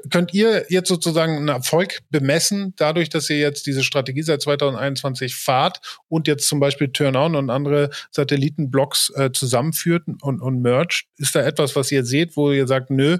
könnt 0.09 0.33
ihr 0.33 0.65
jetzt 0.69 0.89
sozusagen 0.89 1.37
einen 1.37 1.47
Erfolg 1.47 1.99
bemessen, 2.09 2.73
dadurch, 2.77 3.09
dass 3.09 3.29
ihr 3.29 3.37
jetzt 3.37 3.65
diese 3.65 3.83
Strategie 3.83 4.23
seit 4.23 4.41
2021 4.41 5.35
fahrt 5.35 5.81
und 6.07 6.27
jetzt 6.27 6.47
zum 6.47 6.59
Beispiel 6.59 6.89
Turn-On 6.89 7.35
und 7.35 7.49
andere 7.49 7.89
Satellitenblocks 8.11 9.11
äh, 9.15 9.31
zusammenführt 9.31 10.03
und, 10.21 10.41
und 10.41 10.61
mercht? 10.61 11.07
Ist 11.17 11.35
da 11.35 11.41
etwas, 11.41 11.75
was 11.75 11.91
ihr 11.91 12.05
seht, 12.05 12.35
wo 12.37 12.51
ihr 12.51 12.67
sagt, 12.67 12.89
nö, 12.89 13.17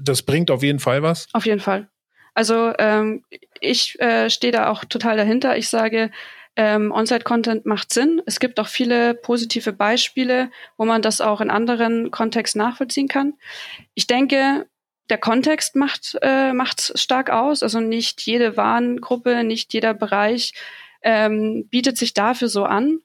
das 0.00 0.22
bringt 0.22 0.50
auf 0.50 0.62
jeden 0.62 0.78
Fall 0.78 1.02
was? 1.02 1.28
Auf 1.32 1.46
jeden 1.46 1.60
Fall. 1.60 1.88
Also 2.34 2.72
ähm, 2.78 3.24
ich 3.60 4.00
äh, 4.00 4.30
stehe 4.30 4.52
da 4.52 4.70
auch 4.70 4.84
total 4.84 5.16
dahinter. 5.16 5.56
Ich 5.56 5.68
sage, 5.68 6.10
ähm, 6.56 6.92
On-Site-Content 6.92 7.66
macht 7.66 7.92
Sinn. 7.92 8.20
Es 8.26 8.38
gibt 8.38 8.60
auch 8.60 8.68
viele 8.68 9.14
positive 9.14 9.72
Beispiele, 9.72 10.50
wo 10.76 10.84
man 10.84 11.02
das 11.02 11.20
auch 11.20 11.40
in 11.40 11.50
anderen 11.50 12.10
Kontexten 12.10 12.60
nachvollziehen 12.60 13.08
kann. 13.08 13.34
Ich 13.94 14.06
denke, 14.06 14.66
der 15.12 15.18
Kontext 15.18 15.76
macht 15.76 16.16
äh, 16.22 16.54
macht 16.54 16.98
stark 16.98 17.28
aus. 17.28 17.62
Also 17.62 17.80
nicht 17.80 18.22
jede 18.22 18.56
Warengruppe, 18.56 19.44
nicht 19.44 19.74
jeder 19.74 19.92
Bereich 19.92 20.54
ähm, 21.02 21.68
bietet 21.68 21.98
sich 21.98 22.14
dafür 22.14 22.48
so 22.48 22.64
an. 22.64 23.00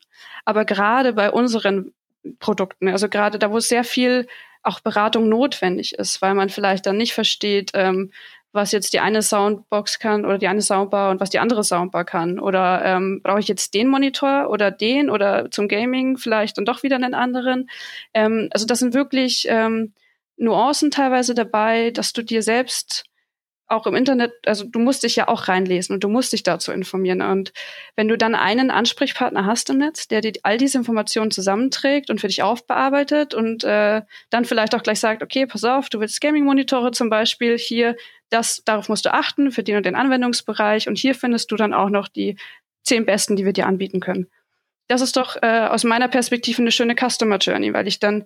Aber 0.46 0.64
gerade 0.64 1.12
bei 1.12 1.30
unseren 1.30 1.92
Produkten, 2.40 2.88
also 2.88 3.10
gerade 3.10 3.40
da, 3.40 3.52
wo 3.52 3.60
sehr 3.60 3.84
viel 3.84 4.26
auch 4.64 4.80
Beratung 4.80 5.28
notwendig 5.28 5.96
ist, 5.96 6.22
weil 6.22 6.34
man 6.34 6.48
vielleicht 6.48 6.86
dann 6.86 6.96
nicht 6.96 7.14
versteht, 7.14 7.72
ähm, 7.74 8.12
was 8.54 8.72
jetzt 8.72 8.94
die 8.94 9.02
eine 9.02 9.22
Soundbox 9.22 10.00
kann 10.00 10.24
oder 10.24 10.38
die 10.38 10.48
eine 10.48 10.62
Soundbar 10.62 11.12
und 11.12 11.20
was 11.20 11.30
die 11.30 11.40
andere 11.40 11.66
Soundbar 11.66 12.06
kann. 12.06 12.40
Oder 12.40 12.86
ähm, 12.86 13.20
brauche 13.22 13.42
ich 13.42 13.50
jetzt 13.50 13.74
den 13.74 13.90
Monitor 13.90 14.50
oder 14.50 14.72
den 14.72 15.10
oder 15.10 15.52
zum 15.52 15.68
Gaming 15.68 16.16
vielleicht 16.16 16.58
und 16.58 16.70
doch 16.70 16.84
wieder 16.84 16.96
einen 16.96 17.14
anderen. 17.14 17.70
Ähm, 18.14 18.48
also 18.54 18.66
das 18.66 18.80
sind 18.80 18.94
wirklich 18.94 19.46
ähm, 19.50 19.92
Nuancen 20.38 20.92
teilweise 20.92 21.34
dabei, 21.34 21.92
dass 21.92 22.14
du 22.14 22.22
dir 22.22 22.42
selbst 22.42 23.04
auch 23.70 23.86
im 23.86 23.96
Internet, 23.96 24.32
also 24.46 24.64
du 24.64 24.80
musst 24.80 25.04
dich 25.04 25.18
ja 25.18 25.28
auch 25.28 25.50
reinlesen 25.50 25.94
und 25.94 26.04
du 26.04 26.08
musst 26.08 26.32
dich 26.32 26.44
dazu 26.44 26.72
informieren. 26.72 27.22
Und 27.22 27.52
wenn 27.98 28.08
du 28.08 28.18
dann 28.18 28.34
einen 28.34 28.72
Ansprechpartner 28.72 29.46
hast 29.46 29.70
im 29.70 29.80
Netz, 29.80 30.08
der 30.08 30.22
dir 30.22 30.32
all 30.44 30.58
diese 30.58 30.78
Informationen 30.78 31.32
zusammenträgt 31.32 32.10
und 32.10 32.22
für 32.22 32.28
dich 32.28 32.44
aufbearbeitet 32.44 33.34
und 33.34 33.66
äh, 33.66 34.04
dann 34.30 34.46
vielleicht 34.46 34.74
auch 34.74 34.84
gleich 34.84 35.02
sagt, 35.02 35.22
okay, 35.22 35.46
pass 35.46 35.66
auf, 35.66 35.90
du 35.90 36.00
willst 36.00 36.22
Gaming-Monitore 36.22 36.92
zum 36.92 37.10
Beispiel, 37.10 37.58
hier, 37.58 37.98
das, 38.30 38.62
darauf 38.64 38.88
musst 38.88 39.06
du 39.06 39.14
achten, 39.14 39.52
für 39.52 39.64
den 39.64 39.78
und 39.78 39.86
den 39.86 39.96
Anwendungsbereich 39.96 40.88
und 40.88 40.98
hier 40.98 41.14
findest 41.14 41.52
du 41.52 41.58
dann 41.58 41.74
auch 41.74 41.90
noch 41.90 42.08
die 42.08 42.38
zehn 42.84 43.06
besten, 43.06 43.36
die 43.36 43.44
wir 43.44 43.54
dir 43.54 43.68
anbieten 43.68 44.00
können. 44.00 44.28
Das 44.88 45.02
ist 45.02 45.18
doch 45.18 45.36
äh, 45.42 45.68
aus 45.68 45.84
meiner 45.84 46.08
Perspektive 46.08 46.62
eine 46.62 46.72
schöne 46.72 46.96
Customer 46.96 47.38
Journey, 47.38 47.74
weil 47.74 47.88
ich 47.88 48.00
dann 48.00 48.24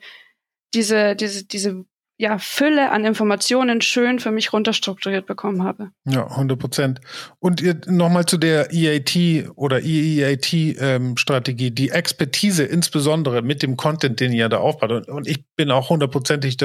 diese, 0.75 1.15
diese, 1.15 1.45
diese 1.45 1.85
ja, 2.21 2.37
Fülle 2.37 2.91
an 2.91 3.03
Informationen 3.03 3.81
schön 3.81 4.19
für 4.19 4.29
mich 4.29 4.53
runterstrukturiert 4.53 5.25
bekommen 5.25 5.63
habe. 5.63 5.89
Ja, 6.05 6.27
100 6.27 6.59
Prozent. 6.59 7.01
Und 7.39 7.63
nochmal 7.87 8.27
zu 8.27 8.37
der 8.37 8.71
EAT 8.71 9.49
oder 9.55 9.81
EEAT-Strategie, 9.81 11.67
ähm, 11.69 11.75
die 11.75 11.89
Expertise 11.89 12.63
insbesondere 12.63 13.41
mit 13.41 13.63
dem 13.63 13.75
Content, 13.75 14.19
den 14.19 14.33
ihr 14.33 14.49
da 14.49 14.59
aufbaut. 14.59 14.91
Und, 14.91 15.07
und 15.07 15.27
ich 15.27 15.43
bin 15.55 15.71
auch 15.71 15.89
hundertprozentig 15.89 16.57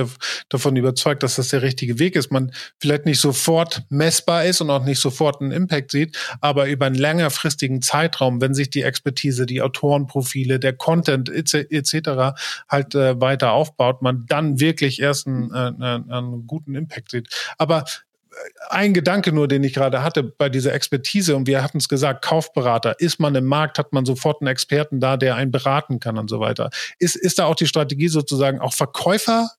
davon 0.51 0.77
überzeugt, 0.77 1.23
dass 1.23 1.37
das 1.37 1.49
der 1.49 1.62
richtige 1.62 1.99
Weg 1.99 2.16
ist. 2.16 2.31
Man 2.31 2.53
vielleicht 2.79 3.07
nicht 3.07 3.21
sofort 3.21 3.85
messbar 3.88 4.45
ist 4.45 4.61
und 4.61 4.69
auch 4.69 4.85
nicht 4.85 5.01
sofort 5.01 5.40
einen 5.40 5.53
Impact 5.53 5.90
sieht, 5.90 6.19
aber 6.42 6.69
über 6.69 6.85
einen 6.85 6.97
längerfristigen 6.97 7.81
Zeitraum, 7.81 8.42
wenn 8.42 8.53
sich 8.53 8.69
die 8.69 8.83
Expertise, 8.83 9.47
die 9.47 9.62
Autorenprofile, 9.62 10.61
der 10.61 10.75
Content 10.75 11.31
etc. 11.31 12.37
halt 12.69 12.95
äh, 12.95 13.19
weiter 13.19 13.53
aufbaut, 13.53 14.03
man 14.03 14.27
dann 14.29 14.61
wirklich 14.61 15.01
erst 15.01 15.27
ein 15.27 15.46
einen, 15.53 15.83
einen, 15.83 16.11
einen 16.11 16.47
guten 16.47 16.75
Impact 16.75 17.11
sieht. 17.11 17.29
Aber 17.59 17.85
äh, 18.31 18.35
ein 18.71 18.95
Gedanke 18.95 19.33
nur, 19.33 19.49
den 19.49 19.65
ich 19.65 19.75
gerade 19.75 20.03
hatte 20.03 20.23
bei 20.23 20.49
dieser 20.49 20.73
Expertise, 20.75 21.37
und 21.37 21.47
wir 21.47 21.63
hatten 21.63 21.79
es 21.79 21.89
gesagt, 21.89 22.25
Kaufberater, 22.25 23.01
ist 23.01 23.21
man 23.21 23.35
im 23.35 23.47
Markt, 23.47 23.79
hat 23.79 23.93
man 23.93 24.05
sofort 24.05 24.41
einen 24.41 24.49
Experten 24.49 25.01
da, 25.01 25.17
der 25.17 25.37
einen 25.37 25.51
beraten 25.51 26.01
kann 26.01 26.19
und 26.19 26.29
so 26.29 26.41
weiter. 26.41 26.71
Ist, 26.99 27.17
ist 27.17 27.39
da 27.39 27.47
auch 27.47 27.57
die 27.57 27.67
Strategie 27.67 28.09
sozusagen 28.09 28.61
auch 28.61 28.75
Verkäufer 28.75 29.51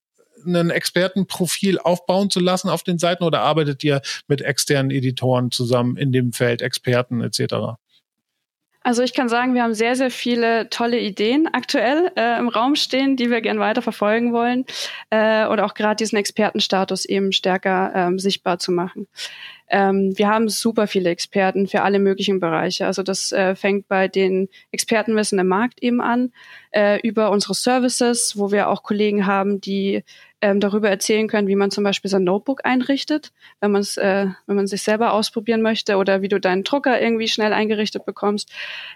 ein 0.45 0.69
Expertenprofil 0.69 1.79
aufbauen 1.79 2.29
zu 2.29 2.39
lassen 2.39 2.69
auf 2.69 2.83
den 2.83 2.99
Seiten 2.99 3.23
oder 3.23 3.41
arbeitet 3.41 3.83
ihr 3.83 4.01
mit 4.27 4.41
externen 4.41 4.91
Editoren 4.91 5.51
zusammen 5.51 5.97
in 5.97 6.11
dem 6.11 6.33
Feld, 6.33 6.61
Experten 6.61 7.21
etc.? 7.21 7.77
Also 8.87 9.03
ich 9.03 9.13
kann 9.13 9.27
sagen, 9.27 9.53
wir 9.53 9.63
haben 9.63 9.73
sehr, 9.73 9.97
sehr 9.97 10.09
viele 10.09 10.69
tolle 10.69 10.97
Ideen 10.97 11.49
aktuell 11.51 12.09
äh, 12.15 12.39
im 12.39 12.47
Raum 12.47 12.77
stehen, 12.77 13.17
die 13.17 13.29
wir 13.29 13.41
gern 13.41 13.59
weiter 13.59 13.81
verfolgen 13.81 14.31
wollen 14.31 14.63
äh, 15.09 15.45
oder 15.47 15.65
auch 15.65 15.73
gerade 15.73 15.97
diesen 15.97 16.17
Expertenstatus 16.17 17.03
eben 17.03 17.33
stärker 17.33 17.91
ähm, 17.93 18.17
sichtbar 18.17 18.59
zu 18.59 18.71
machen. 18.71 19.09
Ähm, 19.69 20.17
wir 20.17 20.27
haben 20.27 20.49
super 20.49 20.87
viele 20.87 21.09
Experten 21.09 21.67
für 21.67 21.81
alle 21.81 21.99
möglichen 21.99 22.39
Bereiche. 22.39 22.85
Also 22.85 23.03
das 23.03 23.31
äh, 23.31 23.55
fängt 23.55 23.87
bei 23.87 24.07
den 24.07 24.49
Expertenwissen 24.71 25.39
im 25.39 25.47
Markt 25.47 25.81
eben 25.81 26.01
an, 26.01 26.31
äh, 26.71 26.99
über 27.01 27.31
unsere 27.31 27.53
Services, 27.53 28.37
wo 28.37 28.51
wir 28.51 28.69
auch 28.69 28.83
Kollegen 28.83 29.25
haben, 29.25 29.59
die 29.59 30.03
ähm, 30.41 30.59
darüber 30.59 30.89
erzählen 30.89 31.27
können, 31.27 31.47
wie 31.47 31.55
man 31.55 31.71
zum 31.71 31.83
Beispiel 31.83 32.11
sein 32.11 32.23
Notebook 32.23 32.61
einrichtet, 32.63 33.31
wenn 33.59 33.71
man 33.71 33.81
es, 33.81 33.97
äh, 33.97 34.27
wenn 34.45 34.55
man 34.55 34.67
sich 34.67 34.83
selber 34.83 35.13
ausprobieren 35.13 35.61
möchte 35.61 35.97
oder 35.97 36.21
wie 36.21 36.27
du 36.27 36.39
deinen 36.39 36.63
Drucker 36.63 37.01
irgendwie 37.01 37.27
schnell 37.27 37.53
eingerichtet 37.53 38.05
bekommst. 38.05 38.51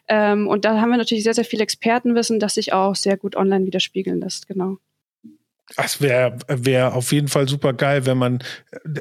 Ähm, 0.07 0.47
und 0.47 0.65
da 0.65 0.79
haben 0.79 0.91
wir 0.91 0.97
natürlich 0.97 1.23
sehr, 1.23 1.33
sehr 1.33 1.45
viel 1.45 1.61
Expertenwissen, 1.61 2.39
das 2.39 2.55
sich 2.55 2.73
auch 2.73 2.95
sehr 2.95 3.17
gut 3.17 3.35
online 3.35 3.65
widerspiegeln 3.65 4.19
lässt, 4.19 4.47
genau. 4.47 4.77
Das 5.75 6.01
wäre 6.01 6.37
wär 6.47 6.93
auf 6.95 7.11
jeden 7.11 7.27
Fall 7.27 7.47
super 7.47 7.73
geil, 7.73 8.05
wenn 8.05 8.17
man, 8.17 8.39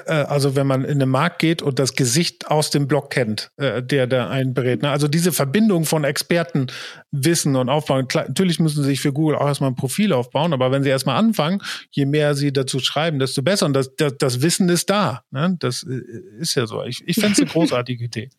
äh, 0.06 0.12
also 0.12 0.56
wenn 0.56 0.66
man 0.66 0.84
in 0.84 0.98
den 0.98 1.08
Markt 1.08 1.38
geht 1.38 1.62
und 1.62 1.78
das 1.78 1.94
Gesicht 1.94 2.48
aus 2.48 2.70
dem 2.70 2.88
Blog 2.88 3.10
kennt, 3.10 3.50
äh, 3.56 3.82
der 3.82 4.06
da 4.06 4.28
einen 4.28 4.54
berät. 4.54 4.82
Ne? 4.82 4.90
Also 4.90 5.08
diese 5.08 5.32
Verbindung 5.32 5.84
von 5.84 6.04
Experten 6.04 6.68
wissen 7.10 7.56
und 7.56 7.68
aufbauen. 7.68 8.08
Klar, 8.08 8.26
natürlich 8.28 8.60
müssen 8.60 8.82
sie 8.82 8.88
sich 8.88 9.00
für 9.00 9.12
Google 9.12 9.36
auch 9.36 9.46
erstmal 9.46 9.70
ein 9.70 9.76
Profil 9.76 10.12
aufbauen, 10.12 10.52
aber 10.52 10.70
wenn 10.70 10.82
sie 10.82 10.90
erstmal 10.90 11.16
anfangen, 11.16 11.60
je 11.90 12.06
mehr 12.06 12.34
sie 12.34 12.52
dazu 12.52 12.78
schreiben, 12.78 13.18
desto 13.18 13.42
besser. 13.42 13.66
Und 13.66 13.74
das, 13.74 13.94
das, 13.96 14.16
das 14.18 14.42
Wissen 14.42 14.68
ist 14.68 14.90
da. 14.90 15.24
Ne? 15.30 15.56
Das 15.58 15.82
äh, 15.82 16.00
ist 16.38 16.54
ja 16.54 16.66
so. 16.66 16.82
Ich, 16.84 17.02
ich 17.06 17.16
fände 17.16 17.32
es 17.32 17.40
eine 17.40 17.48
großartige 17.50 18.04
Idee. 18.04 18.30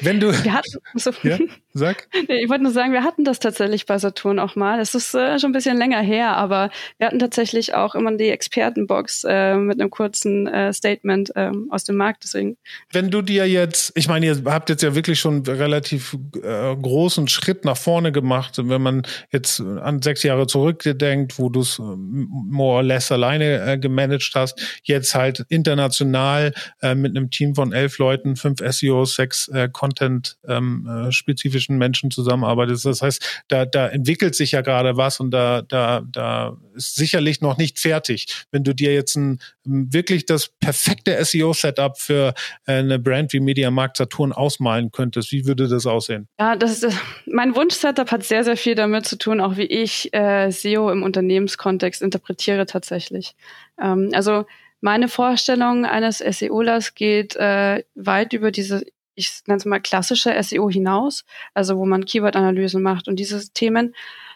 Wenn 0.00 0.20
du. 0.20 0.32
Wir 0.44 0.52
hatten, 0.52 0.70
so, 0.94 1.10
ja, 1.22 1.38
sag. 1.72 2.08
Nee, 2.28 2.42
ich 2.42 2.48
wollte 2.48 2.62
nur 2.62 2.72
sagen, 2.72 2.92
wir 2.92 3.04
hatten 3.04 3.24
das 3.24 3.38
tatsächlich 3.38 3.86
bei 3.86 3.98
Saturn 3.98 4.38
auch 4.38 4.56
mal. 4.56 4.80
Es 4.80 4.94
ist 4.94 5.14
äh, 5.14 5.38
schon 5.38 5.50
ein 5.50 5.52
bisschen 5.52 5.76
länger 5.76 6.00
her, 6.00 6.36
aber 6.36 6.70
wir 6.98 7.06
hatten 7.06 7.18
tatsächlich 7.18 7.53
auch 7.74 7.94
immer 7.94 8.16
die 8.16 8.30
Expertenbox 8.30 9.24
äh, 9.28 9.56
mit 9.56 9.80
einem 9.80 9.90
kurzen 9.90 10.46
äh, 10.46 10.72
Statement 10.72 11.32
ähm, 11.36 11.68
aus 11.70 11.84
dem 11.84 11.96
Markt. 11.96 12.24
Deswegen. 12.24 12.56
Wenn 12.92 13.10
du 13.10 13.22
dir 13.22 13.48
jetzt, 13.48 13.92
ich 13.94 14.08
meine, 14.08 14.26
ihr 14.26 14.42
habt 14.46 14.68
jetzt 14.68 14.82
ja 14.82 14.94
wirklich 14.94 15.20
schon 15.20 15.42
relativ 15.46 16.16
äh, 16.42 16.76
großen 16.76 17.28
Schritt 17.28 17.64
nach 17.64 17.76
vorne 17.76 18.12
gemacht. 18.12 18.54
Wenn 18.56 18.82
man 18.82 19.02
jetzt 19.30 19.60
an 19.60 20.02
sechs 20.02 20.22
Jahre 20.22 20.46
zurückdenkt, 20.46 21.38
wo 21.38 21.48
du 21.48 21.60
es 21.60 21.78
äh, 21.78 21.82
more 21.82 22.76
or 22.76 22.82
less 22.82 23.12
alleine 23.12 23.66
äh, 23.66 23.78
gemanagt 23.78 24.32
hast, 24.34 24.80
jetzt 24.82 25.14
halt 25.14 25.44
international 25.48 26.52
äh, 26.82 26.94
mit 26.94 27.16
einem 27.16 27.30
Team 27.30 27.54
von 27.54 27.72
elf 27.72 27.98
Leuten, 27.98 28.36
fünf 28.36 28.60
SEOs, 28.60 29.14
sechs 29.14 29.48
äh, 29.48 29.68
Content-spezifischen 29.72 31.74
ähm, 31.74 31.80
äh, 31.80 31.84
Menschen 31.84 32.10
zusammenarbeitest. 32.10 32.86
Das 32.86 33.02
heißt, 33.02 33.44
da, 33.48 33.64
da 33.64 33.88
entwickelt 33.88 34.34
sich 34.34 34.52
ja 34.52 34.60
gerade 34.60 34.96
was 34.96 35.20
und 35.20 35.30
da, 35.30 35.62
da, 35.62 36.02
da 36.10 36.56
ist 36.74 36.96
sicherlich 36.96 37.40
noch 37.44 37.56
nicht 37.56 37.78
fertig. 37.78 38.44
Wenn 38.50 38.64
du 38.64 38.74
dir 38.74 38.92
jetzt 38.92 39.14
ein, 39.16 39.38
wirklich 39.64 40.26
das 40.26 40.48
perfekte 40.48 41.24
SEO-Setup 41.24 41.96
für 41.96 42.34
äh, 42.66 42.72
eine 42.72 42.98
Brand 42.98 43.32
wie 43.32 43.40
Media 43.40 43.70
Markt 43.70 43.98
Saturn 43.98 44.32
ausmalen 44.32 44.90
könntest, 44.90 45.30
wie 45.30 45.46
würde 45.46 45.68
das 45.68 45.86
aussehen? 45.86 46.26
Ja, 46.40 46.56
das 46.56 46.82
ist 46.82 46.96
mein 47.26 47.54
Wunsch-Setup 47.54 48.10
hat 48.10 48.24
sehr, 48.24 48.42
sehr 48.44 48.56
viel 48.56 48.74
damit 48.74 49.06
zu 49.06 49.16
tun, 49.16 49.40
auch 49.40 49.56
wie 49.56 49.66
ich 49.66 50.12
äh, 50.12 50.50
SEO 50.50 50.90
im 50.90 51.02
Unternehmenskontext 51.02 52.02
interpretiere 52.02 52.66
tatsächlich. 52.66 53.34
Ähm, 53.80 54.10
also 54.12 54.46
meine 54.80 55.08
Vorstellung 55.08 55.84
eines 55.84 56.18
SEOlers 56.18 56.94
geht 56.94 57.36
äh, 57.36 57.84
weit 57.94 58.32
über 58.32 58.50
diese 58.50 58.84
ich 59.16 59.42
nenne 59.46 59.58
es 59.58 59.64
mal 59.64 59.80
klassische 59.80 60.34
SEO 60.42 60.68
hinaus, 60.68 61.24
also 61.54 61.76
wo 61.76 61.86
man 61.86 62.04
Keyword-Analysen 62.04 62.82
macht 62.82 63.08
und 63.08 63.16
diese 63.16 63.48
Themen, 63.52 63.94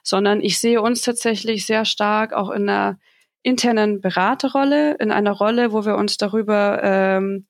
sondern 0.09 0.41
ich 0.41 0.59
sehe 0.59 0.81
uns 0.81 1.03
tatsächlich 1.03 1.67
sehr 1.67 1.85
stark 1.85 2.33
auch 2.33 2.51
in 2.51 2.69
einer 2.69 2.99
internen 3.43 4.01
Beraterrolle, 4.01 4.95
in 4.95 5.13
einer 5.13 5.33
Rolle, 5.33 5.73
wo 5.73 5.85
wir 5.85 5.97
uns 5.97 6.17
darüber 6.17 6.81
ähm, 6.83 7.47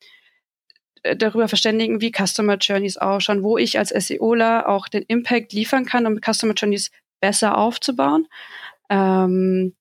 darüber 1.03 1.49
verständigen, 1.49 2.01
wie 2.01 2.12
Customer 2.12 2.57
Journeys 2.57 2.97
ausschauen, 2.97 3.42
wo 3.42 3.57
ich 3.57 3.79
als 3.79 3.90
SEOler 3.90 4.68
auch 4.68 4.88
den 4.88 5.03
Impact 5.03 5.53
liefern 5.53 5.85
kann, 5.85 6.07
um 6.07 6.18
Customer 6.21 6.55
Journeys 6.55 6.90
besser 7.21 7.57
aufzubauen. 7.57 8.27
Ähm, 8.90 9.75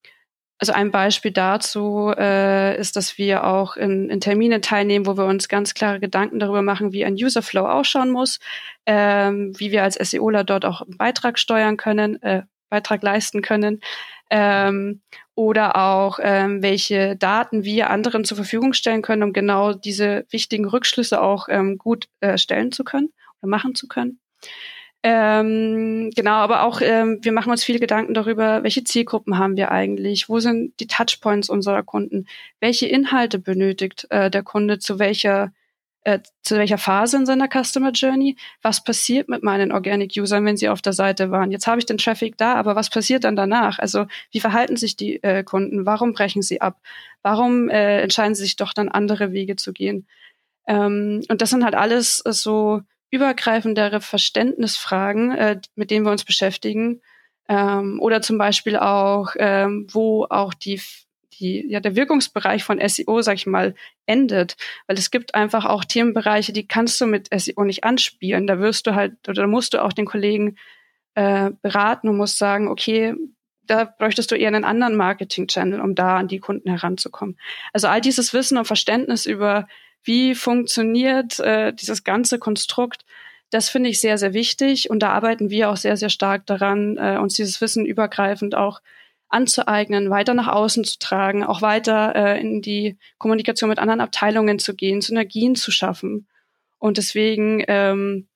also 0.59 0.73
ein 0.73 0.89
Beispiel 0.89 1.31
dazu 1.31 2.11
äh, 2.17 2.79
ist, 2.79 2.95
dass 2.95 3.17
wir 3.19 3.45
auch 3.45 3.77
in, 3.77 4.09
in 4.09 4.19
Termine 4.19 4.59
teilnehmen, 4.59 5.05
wo 5.05 5.15
wir 5.15 5.25
uns 5.25 5.49
ganz 5.49 5.75
klare 5.75 5.99
Gedanken 5.99 6.39
darüber 6.39 6.63
machen, 6.63 6.93
wie 6.93 7.05
ein 7.05 7.13
User 7.13 7.43
Flow 7.43 7.67
ausschauen 7.67 8.09
muss, 8.09 8.39
ähm, 8.87 9.53
wie 9.57 9.71
wir 9.71 9.83
als 9.83 9.95
SEOler 9.95 10.43
dort 10.43 10.65
auch 10.65 10.81
einen 10.81 10.97
Beitrag 10.97 11.37
steuern 11.37 11.77
können, 11.77 12.21
äh, 12.23 12.43
Beitrag 12.69 13.03
leisten 13.03 13.41
können 13.41 13.81
ähm, 14.29 15.01
oder 15.35 15.75
auch 15.75 16.19
ähm, 16.21 16.61
welche 16.61 17.15
Daten 17.15 17.63
wir 17.63 17.89
anderen 17.89 18.25
zur 18.25 18.37
Verfügung 18.37 18.73
stellen 18.73 19.01
können, 19.01 19.23
um 19.23 19.33
genau 19.33 19.73
diese 19.73 20.25
wichtigen 20.29 20.65
Rückschlüsse 20.65 21.21
auch 21.21 21.47
ähm, 21.49 21.77
gut 21.77 22.07
äh, 22.19 22.37
stellen 22.37 22.71
zu 22.71 22.83
können 22.83 23.09
oder 23.41 23.49
machen 23.49 23.75
zu 23.75 23.87
können. 23.87 24.19
Ähm, 25.03 26.09
genau, 26.15 26.33
aber 26.33 26.63
auch 26.63 26.81
ähm, 26.81 27.19
wir 27.21 27.31
machen 27.31 27.51
uns 27.51 27.63
viele 27.63 27.79
Gedanken 27.79 28.13
darüber, 28.13 28.63
welche 28.63 28.83
Zielgruppen 28.83 29.37
haben 29.37 29.55
wir 29.55 29.71
eigentlich, 29.71 30.27
wo 30.27 30.39
sind 30.39 30.77
die 30.79 30.87
Touchpoints 30.87 31.49
unserer 31.49 31.83
Kunden, 31.83 32.25
welche 32.59 32.87
Inhalte 32.87 33.37
benötigt 33.37 34.07
äh, 34.09 34.31
der 34.31 34.43
Kunde 34.43 34.79
zu 34.79 34.97
welcher 34.97 35.53
äh, 36.07 36.21
zu 36.41 36.55
welcher 36.55 36.77
Phase 36.77 37.17
in 37.17 37.25
seiner 37.25 37.49
Customer 37.49 37.91
Journey, 37.91 38.37
was 38.61 38.81
passiert 38.81 39.27
mit 39.27 39.43
meinen 39.43 39.73
Organic-Usern, 39.73 40.45
wenn 40.45 40.55
sie 40.55 40.69
auf 40.69 40.81
der 40.81 40.93
Seite 40.93 41.31
waren. 41.31 41.51
Jetzt 41.51 41.67
habe 41.67 41.79
ich 41.79 41.85
den 41.85 41.97
Traffic 41.97 42.37
da, 42.37 42.53
aber 42.53 42.77
was 42.77 42.89
passiert 42.89 43.25
dann 43.25 43.35
danach? 43.35 43.77
Also 43.77 44.05
wie 44.31 44.39
verhalten 44.39 44.77
sich 44.77 44.95
die 44.95 45.21
äh, 45.21 45.43
Kunden? 45.43 45.85
Warum 45.85 46.13
brechen 46.13 46.41
sie 46.41 46.61
ab? 46.61 46.79
Warum 47.23 47.67
äh, 47.67 48.01
entscheiden 48.01 48.35
sie 48.35 48.43
sich 48.43 48.55
doch 48.55 48.71
dann 48.71 48.87
andere 48.87 49.33
Wege 49.33 49.57
zu 49.57 49.73
gehen? 49.73 50.07
Ähm, 50.65 51.23
und 51.27 51.41
das 51.41 51.49
sind 51.49 51.65
halt 51.65 51.75
alles 51.75 52.21
äh, 52.25 52.31
so 52.31 52.79
übergreifendere 53.09 53.99
Verständnisfragen, 53.99 55.31
äh, 55.31 55.59
mit 55.75 55.91
denen 55.91 56.05
wir 56.05 56.13
uns 56.13 56.23
beschäftigen. 56.23 57.01
Ähm, 57.49 57.99
oder 58.01 58.21
zum 58.21 58.37
Beispiel 58.37 58.77
auch, 58.77 59.33
ähm, 59.37 59.87
wo 59.91 60.25
auch 60.29 60.53
die, 60.53 60.79
die, 61.39 61.65
ja, 61.67 61.79
der 61.79 61.95
Wirkungsbereich 61.95 62.63
von 62.63 62.79
SEO, 62.87 63.21
sag 63.21 63.35
ich 63.35 63.45
mal, 63.45 63.75
endet. 64.05 64.57
Weil 64.87 64.97
es 64.97 65.11
gibt 65.11 65.35
einfach 65.35 65.65
auch 65.65 65.85
Themenbereiche, 65.85 66.53
die 66.53 66.67
kannst 66.67 66.99
du 67.01 67.05
mit 67.05 67.29
SEO 67.35 67.63
nicht 67.63 67.83
anspielen. 67.83 68.47
Da 68.47 68.59
wirst 68.59 68.87
du 68.87 68.95
halt, 68.95 69.13
oder 69.27 69.43
da 69.43 69.47
musst 69.47 69.73
du 69.73 69.83
auch 69.83 69.93
den 69.93 70.05
Kollegen 70.05 70.57
äh, 71.15 71.51
beraten 71.61 72.09
und 72.09 72.17
musst 72.17 72.37
sagen, 72.37 72.67
okay, 72.67 73.15
da 73.65 73.85
bräuchtest 73.85 74.31
du 74.31 74.35
eher 74.35 74.47
einen 74.47 74.63
anderen 74.63 74.95
Marketing-Channel, 74.95 75.81
um 75.81 75.93
da 75.93 76.17
an 76.17 76.27
die 76.27 76.39
Kunden 76.39 76.69
heranzukommen. 76.69 77.37
Also 77.73 77.87
all 77.87 78.01
dieses 78.01 78.33
Wissen 78.33 78.57
und 78.57 78.65
Verständnis 78.65 79.25
über 79.25 79.67
wie 80.03 80.35
funktioniert 80.35 81.39
äh, 81.39 81.73
dieses 81.73 82.03
ganze 82.03 82.39
Konstrukt, 82.39 83.03
das 83.49 83.69
finde 83.69 83.89
ich 83.89 84.01
sehr, 84.01 84.17
sehr 84.17 84.33
wichtig. 84.33 84.89
Und 84.89 84.99
da 84.99 85.09
arbeiten 85.09 85.49
wir 85.49 85.69
auch 85.69 85.77
sehr, 85.77 85.97
sehr 85.97 86.09
stark 86.09 86.45
daran, 86.45 86.97
äh, 86.97 87.17
uns 87.17 87.35
dieses 87.35 87.61
Wissen 87.61 87.85
übergreifend 87.85 88.55
auch 88.55 88.81
anzueignen, 89.29 90.09
weiter 90.09 90.33
nach 90.33 90.47
außen 90.47 90.83
zu 90.83 90.99
tragen, 90.99 91.43
auch 91.43 91.61
weiter 91.61 92.15
äh, 92.15 92.39
in 92.39 92.61
die 92.61 92.97
Kommunikation 93.17 93.69
mit 93.69 93.79
anderen 93.79 94.01
Abteilungen 94.01 94.59
zu 94.59 94.75
gehen, 94.75 95.01
Synergien 95.01 95.55
zu 95.55 95.71
schaffen. 95.71 96.27
Und 96.79 96.97
deswegen, 96.97 97.63
ähm, 97.67 98.27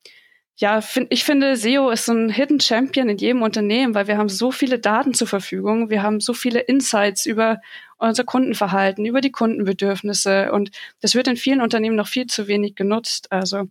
ja, 0.57 0.81
find, 0.81 1.07
ich 1.11 1.23
finde, 1.23 1.55
SEO 1.55 1.89
ist 1.89 2.05
so 2.05 2.13
ein 2.13 2.29
Hidden 2.29 2.59
Champion 2.59 3.09
in 3.09 3.17
jedem 3.17 3.41
Unternehmen, 3.41 3.95
weil 3.95 4.07
wir 4.07 4.17
haben 4.17 4.29
so 4.29 4.51
viele 4.51 4.79
Daten 4.79 5.13
zur 5.13 5.27
Verfügung, 5.27 5.89
wir 5.89 6.03
haben 6.03 6.19
so 6.19 6.33
viele 6.33 6.59
Insights 6.59 7.25
über 7.25 7.61
unser 7.97 8.23
Kundenverhalten, 8.23 9.05
über 9.05 9.21
die 9.21 9.31
Kundenbedürfnisse 9.31 10.51
und 10.51 10.71
das 11.01 11.15
wird 11.15 11.27
in 11.27 11.37
vielen 11.37 11.61
Unternehmen 11.61 11.95
noch 11.95 12.07
viel 12.07 12.25
zu 12.27 12.47
wenig 12.47 12.75
genutzt. 12.75 13.31
Also 13.31 13.67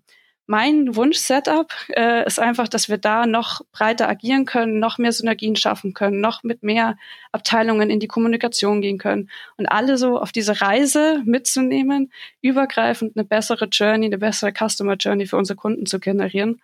mein 0.50 0.96
Wunsch-Setup 0.96 1.72
äh, 1.90 2.26
ist 2.26 2.40
einfach, 2.40 2.66
dass 2.66 2.88
wir 2.88 2.98
da 2.98 3.24
noch 3.24 3.60
breiter 3.70 4.08
agieren 4.08 4.46
können, 4.46 4.80
noch 4.80 4.98
mehr 4.98 5.12
Synergien 5.12 5.54
schaffen 5.54 5.94
können, 5.94 6.20
noch 6.20 6.42
mit 6.42 6.64
mehr 6.64 6.96
Abteilungen 7.30 7.88
in 7.88 8.00
die 8.00 8.08
Kommunikation 8.08 8.80
gehen 8.80 8.98
können 8.98 9.30
und 9.58 9.66
alle 9.66 9.96
so 9.96 10.18
auf 10.18 10.32
diese 10.32 10.60
Reise 10.60 11.22
mitzunehmen, 11.24 12.10
übergreifend 12.42 13.16
eine 13.16 13.24
bessere 13.24 13.66
Journey, 13.66 14.06
eine 14.06 14.18
bessere 14.18 14.52
Customer 14.52 14.96
Journey 14.96 15.26
für 15.26 15.36
unsere 15.36 15.56
Kunden 15.56 15.86
zu 15.86 16.00
generieren. 16.00 16.60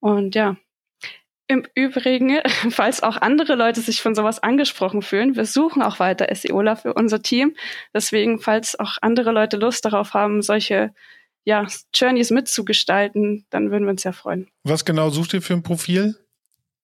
Und 0.00 0.34
ja, 0.34 0.56
im 1.48 1.66
Übrigen, 1.74 2.40
falls 2.70 3.02
auch 3.02 3.18
andere 3.18 3.56
Leute 3.56 3.82
sich 3.82 4.00
von 4.00 4.14
sowas 4.14 4.42
angesprochen 4.42 5.02
fühlen, 5.02 5.36
wir 5.36 5.44
suchen 5.44 5.82
auch 5.82 5.98
weiter 5.98 6.34
SEOler 6.34 6.76
für 6.76 6.94
unser 6.94 7.20
Team. 7.20 7.54
Deswegen, 7.92 8.38
falls 8.38 8.80
auch 8.80 8.96
andere 9.02 9.32
Leute 9.32 9.58
Lust 9.58 9.84
darauf 9.84 10.14
haben, 10.14 10.40
solche 10.40 10.94
ja, 11.48 11.66
Journeys 11.94 12.30
mitzugestalten, 12.30 13.46
dann 13.48 13.70
würden 13.70 13.84
wir 13.84 13.90
uns 13.92 14.02
sehr 14.02 14.12
freuen. 14.12 14.50
Was 14.64 14.84
genau 14.84 15.08
sucht 15.08 15.32
ihr 15.32 15.40
für 15.40 15.54
ein 15.54 15.62
Profil? 15.62 16.14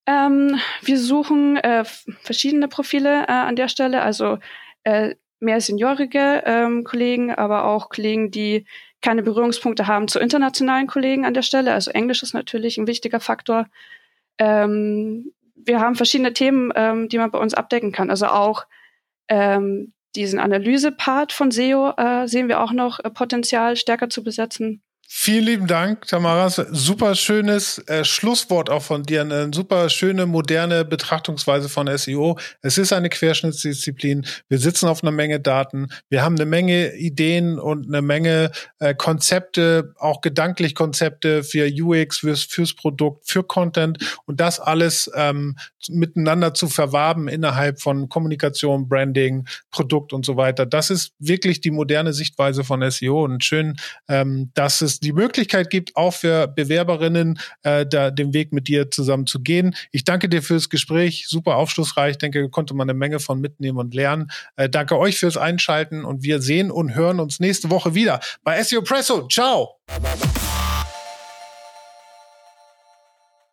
Ähm, 0.06 0.58
wir 0.80 0.98
suchen 0.98 1.58
äh, 1.58 1.84
verschiedene 2.22 2.66
Profile 2.68 3.24
äh, 3.24 3.32
an 3.32 3.56
der 3.56 3.68
Stelle, 3.68 4.00
also 4.00 4.38
äh, 4.84 5.16
mehr 5.38 5.60
seniorige 5.60 6.42
ähm, 6.46 6.82
Kollegen, 6.82 7.30
aber 7.30 7.66
auch 7.66 7.90
Kollegen, 7.90 8.30
die 8.30 8.64
keine 9.02 9.22
Berührungspunkte 9.22 9.86
haben 9.86 10.08
zu 10.08 10.18
internationalen 10.18 10.86
Kollegen 10.86 11.26
an 11.26 11.34
der 11.34 11.42
Stelle. 11.42 11.74
Also 11.74 11.90
Englisch 11.90 12.22
ist 12.22 12.32
natürlich 12.32 12.78
ein 12.78 12.86
wichtiger 12.86 13.20
Faktor. 13.20 13.66
Ähm, 14.38 15.30
wir 15.56 15.78
haben 15.80 15.94
verschiedene 15.94 16.32
Themen, 16.32 16.72
ähm, 16.74 17.10
die 17.10 17.18
man 17.18 17.30
bei 17.30 17.38
uns 17.38 17.52
abdecken 17.52 17.92
kann. 17.92 18.08
Also 18.08 18.28
auch 18.28 18.64
ähm, 19.28 19.92
diesen 20.16 20.38
Analyse-Part 20.38 21.32
von 21.32 21.50
SEO 21.50 21.92
äh, 21.96 22.26
sehen 22.28 22.48
wir 22.48 22.60
auch 22.60 22.72
noch 22.72 23.00
äh, 23.00 23.10
Potenzial 23.10 23.76
stärker 23.76 24.08
zu 24.08 24.22
besetzen. 24.22 24.83
Vielen 25.16 25.44
lieben 25.44 25.66
Dank, 25.68 26.08
Tamara. 26.08 26.50
Super 26.50 27.14
schönes 27.14 27.78
äh, 27.86 28.04
Schlusswort 28.04 28.68
auch 28.68 28.82
von 28.82 29.04
dir. 29.04 29.20
Eine 29.20 29.48
super 29.54 29.88
schöne, 29.88 30.26
moderne 30.26 30.84
Betrachtungsweise 30.84 31.68
von 31.68 31.86
SEO. 31.96 32.36
Es 32.62 32.78
ist 32.78 32.92
eine 32.92 33.08
Querschnittsdisziplin. 33.08 34.26
Wir 34.48 34.58
sitzen 34.58 34.88
auf 34.88 35.04
einer 35.04 35.12
Menge 35.12 35.38
Daten. 35.38 35.86
Wir 36.08 36.22
haben 36.22 36.34
eine 36.34 36.46
Menge 36.46 36.96
Ideen 36.96 37.60
und 37.60 37.86
eine 37.86 38.02
Menge 38.02 38.50
äh, 38.80 38.92
Konzepte, 38.92 39.94
auch 39.98 40.20
gedanklich 40.20 40.74
Konzepte 40.74 41.44
für 41.44 41.70
UX, 41.72 42.18
fürs, 42.18 42.42
fürs 42.42 42.74
Produkt, 42.74 43.30
für 43.30 43.44
Content 43.44 44.18
und 44.26 44.40
das 44.40 44.58
alles 44.58 45.08
ähm, 45.14 45.56
miteinander 45.88 46.54
zu 46.54 46.68
verwaben 46.68 47.28
innerhalb 47.28 47.80
von 47.80 48.08
Kommunikation, 48.08 48.88
Branding, 48.88 49.46
Produkt 49.70 50.12
und 50.12 50.26
so 50.26 50.36
weiter. 50.36 50.66
Das 50.66 50.90
ist 50.90 51.12
wirklich 51.20 51.60
die 51.60 51.70
moderne 51.70 52.12
Sichtweise 52.12 52.64
von 52.64 52.88
SEO 52.90 53.24
und 53.24 53.44
schön, 53.44 53.76
ähm, 54.08 54.50
dass 54.54 54.80
es 54.80 55.03
die 55.04 55.12
Möglichkeit 55.12 55.70
gibt, 55.70 55.96
auch 55.96 56.12
für 56.12 56.48
Bewerberinnen 56.48 57.38
äh, 57.62 57.86
da 57.86 58.10
den 58.10 58.34
Weg 58.34 58.52
mit 58.52 58.68
dir 58.68 58.90
zusammen 58.90 59.26
zu 59.26 59.40
gehen. 59.40 59.74
Ich 59.92 60.04
danke 60.04 60.28
dir 60.28 60.42
fürs 60.42 60.68
Gespräch, 60.68 61.26
super 61.28 61.56
aufschlussreich. 61.56 62.12
Ich 62.12 62.18
denke, 62.18 62.48
konnte 62.48 62.74
man 62.74 62.88
eine 62.88 62.98
Menge 62.98 63.20
von 63.20 63.40
mitnehmen 63.40 63.78
und 63.78 63.94
lernen. 63.94 64.30
Äh, 64.56 64.68
danke 64.68 64.98
euch 64.98 65.18
fürs 65.18 65.36
Einschalten 65.36 66.04
und 66.04 66.22
wir 66.22 66.40
sehen 66.40 66.70
und 66.70 66.94
hören 66.94 67.20
uns 67.20 67.40
nächste 67.40 67.70
Woche 67.70 67.94
wieder 67.94 68.20
bei 68.42 68.62
SEO 68.62 68.82
Presso. 68.82 69.28
Ciao! 69.28 69.80